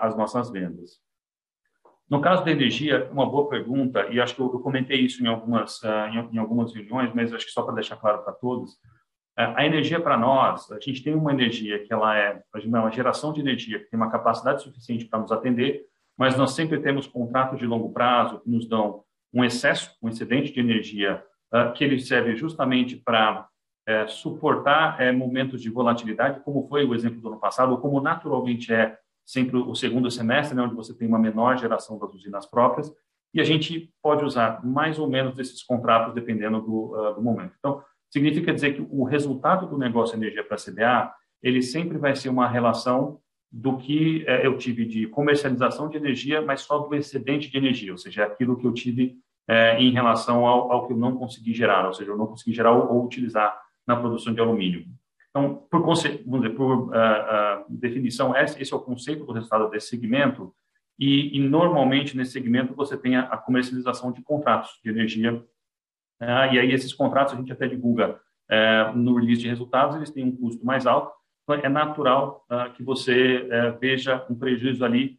[0.00, 1.00] as nossas vendas.
[2.08, 5.80] No caso da energia, uma boa pergunta, e acho que eu, comentei isso em algumas,
[6.32, 8.76] em, algumas reuniões, mas acho que só para deixar claro para todos,
[9.34, 13.40] a energia para nós, a gente tem uma energia que ela é uma geração de
[13.40, 15.86] energia que tem uma capacidade suficiente para nos atender,
[16.18, 20.52] mas nós sempre temos contratos de longo prazo que nos dão um excesso, um excedente
[20.52, 21.24] de energia
[21.74, 23.48] que ele serve justamente para
[23.86, 28.00] é, suportar é, momentos de volatilidade, como foi o exemplo do ano passado, ou como
[28.00, 32.46] naturalmente é sempre o segundo semestre, né, onde você tem uma menor geração das usinas
[32.46, 32.92] próprias,
[33.34, 37.54] e a gente pode usar mais ou menos desses contratos dependendo do, uh, do momento.
[37.58, 41.12] Então, significa dizer que o resultado do negócio energia para a CBA,
[41.42, 43.18] ele sempre vai ser uma relação
[43.50, 47.92] do que é, eu tive de comercialização de energia, mas só do excedente de energia,
[47.92, 49.16] ou seja, aquilo que eu tive
[49.48, 52.54] é, em relação ao, ao, que eu não consegui gerar, ou seja, eu não consegui
[52.54, 54.86] gerar ou, ou utilizar na produção de alumínio.
[55.32, 56.18] Então, por, dizer,
[56.54, 60.54] por uh, uh, definição, esse é o conceito do resultado desse segmento,
[60.98, 66.52] e, e normalmente nesse segmento você tem a, a comercialização de contratos de energia, uh,
[66.52, 68.20] e aí esses contratos a gente até divulga
[68.94, 71.10] no release de resultados, eles têm um custo mais alto,
[71.42, 73.48] então é natural que você
[73.80, 75.18] veja um prejuízo ali,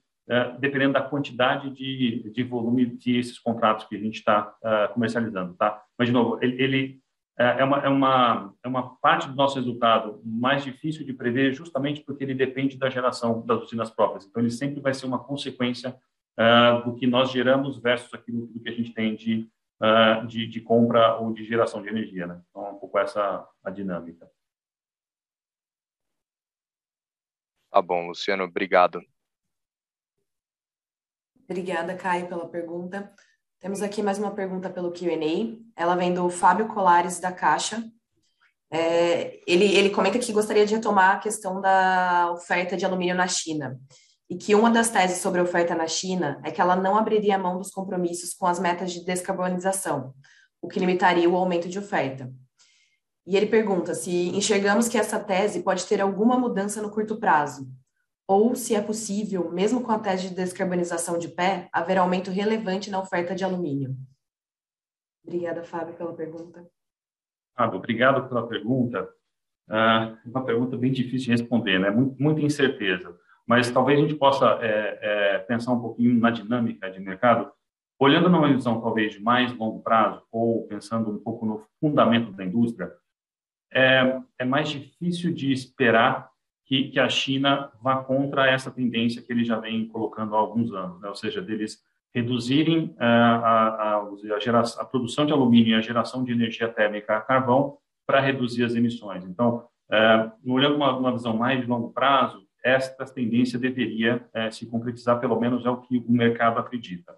[0.60, 4.54] dependendo da quantidade de, de volume de esses contratos que a gente está
[4.94, 5.82] comercializando, tá?
[5.98, 7.03] Mas, de novo, ele, ele
[7.38, 11.54] é, é uma, é, uma, é uma parte do nosso resultado mais difícil de prever,
[11.54, 14.26] justamente porque ele depende da geração das usinas próprias.
[14.26, 16.00] Então, ele sempre vai ser uma consequência
[16.40, 19.50] uh, do que nós geramos versus aquilo do que a gente tem de,
[19.82, 22.28] uh, de, de, compra ou de geração de energia.
[22.28, 22.40] Né?
[22.50, 24.30] Então, é um pouco essa a dinâmica.
[27.72, 29.02] Tá bom, Luciano, obrigado.
[31.50, 33.12] Obrigada, Caio, pela pergunta.
[33.64, 35.82] Temos aqui mais uma pergunta pelo Q&A.
[35.82, 37.82] Ela vem do Fábio Colares, da Caixa.
[38.70, 43.26] É, ele, ele comenta que gostaria de retomar a questão da oferta de alumínio na
[43.26, 43.80] China.
[44.30, 47.38] E que uma das teses sobre a oferta na China é que ela não abriria
[47.38, 50.14] mão dos compromissos com as metas de descarbonização,
[50.62, 52.30] o que limitaria o aumento de oferta.
[53.26, 57.66] E ele pergunta se enxergamos que essa tese pode ter alguma mudança no curto prazo,
[58.28, 62.90] ou, se é possível, mesmo com a tese de descarbonização de pé, haver aumento relevante
[62.90, 63.96] na oferta de alumínio?
[65.26, 66.66] Obrigada, Fábio, pela pergunta.
[67.56, 69.10] Fábio, obrigado pela pergunta.
[69.70, 71.90] Ah, uma pergunta bem difícil de responder, né?
[71.92, 73.18] Muita incerteza.
[73.46, 77.52] Mas talvez a gente possa é, é, pensar um pouquinho na dinâmica de mercado,
[78.00, 82.44] olhando numa visão talvez de mais longo prazo, ou pensando um pouco no fundamento da
[82.44, 82.92] indústria,
[83.72, 86.33] é, é mais difícil de esperar
[86.74, 90.74] que, que a China vá contra essa tendência que ele já vem colocando há alguns
[90.74, 91.08] anos, né?
[91.08, 91.78] ou seja, deles
[92.12, 93.98] reduzirem uh, a, a,
[94.36, 98.20] a, geração, a, produção de alumínio e a geração de energia térmica a carvão para
[98.20, 99.24] reduzir as emissões.
[99.24, 104.66] Então, uh, olhando uma, uma visão mais de longo prazo, esta tendência deveria uh, se
[104.66, 107.14] concretizar, pelo menos é o que o mercado acredita.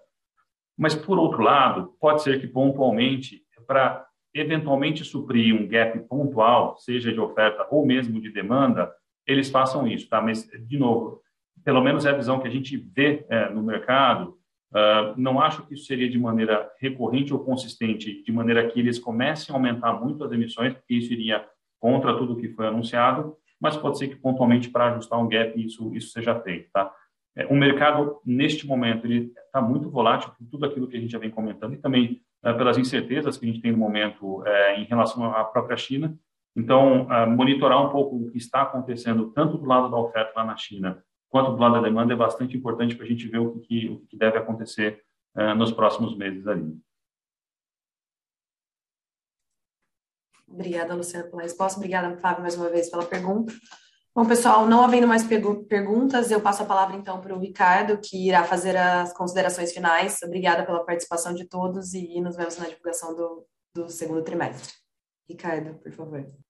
[0.76, 7.10] Mas, por outro lado, pode ser que pontualmente, para eventualmente suprir um gap pontual, seja
[7.10, 8.92] de oferta ou mesmo de demanda,
[9.26, 10.20] eles façam isso, tá?
[10.20, 11.20] Mas, de novo,
[11.64, 14.38] pelo menos é a visão que a gente vê é, no mercado,
[14.72, 18.98] uh, não acho que isso seria de maneira recorrente ou consistente, de maneira que eles
[18.98, 21.44] comecem a aumentar muito as emissões, porque isso iria
[21.80, 25.94] contra tudo que foi anunciado, mas pode ser que pontualmente para ajustar um gap isso,
[25.94, 26.92] isso seja feito, tá?
[27.36, 31.12] É, o mercado, neste momento, ele está muito volátil por tudo aquilo que a gente
[31.12, 34.80] já vem comentando e também é, pelas incertezas que a gente tem no momento é,
[34.80, 36.16] em relação à própria China.
[36.56, 40.44] Então, é, monitorar um pouco o que está acontecendo, tanto do lado da oferta lá
[40.44, 43.60] na China, quanto do lado da demanda, é bastante importante para a gente ver o
[43.60, 45.04] que, o que deve acontecer
[45.36, 46.74] é, nos próximos meses ali.
[50.48, 51.78] Obrigada, Luciana, pela resposta.
[51.78, 53.52] Obrigada, Fábio, mais uma vez pela pergunta.
[54.14, 55.22] Bom, pessoal, não havendo mais
[55.68, 60.22] perguntas, eu passo a palavra então para o Ricardo, que irá fazer as considerações finais.
[60.22, 64.72] Obrigada pela participação de todos e nos vemos na divulgação do, do segundo trimestre.
[65.28, 66.45] Ricardo, por favor.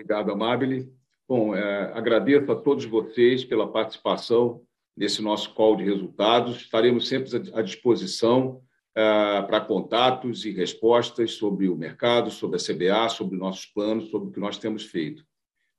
[0.00, 0.90] Obrigado, Amabile.
[1.28, 4.62] Bom, é, agradeço a todos vocês pela participação
[4.96, 6.56] nesse nosso call de resultados.
[6.56, 8.62] Estaremos sempre à disposição
[8.96, 14.30] é, para contatos e respostas sobre o mercado, sobre a CBA, sobre nossos planos, sobre
[14.30, 15.22] o que nós temos feito.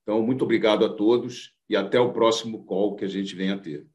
[0.03, 3.59] Então, muito obrigado a todos e até o próximo call que a gente venha a
[3.59, 3.87] ter.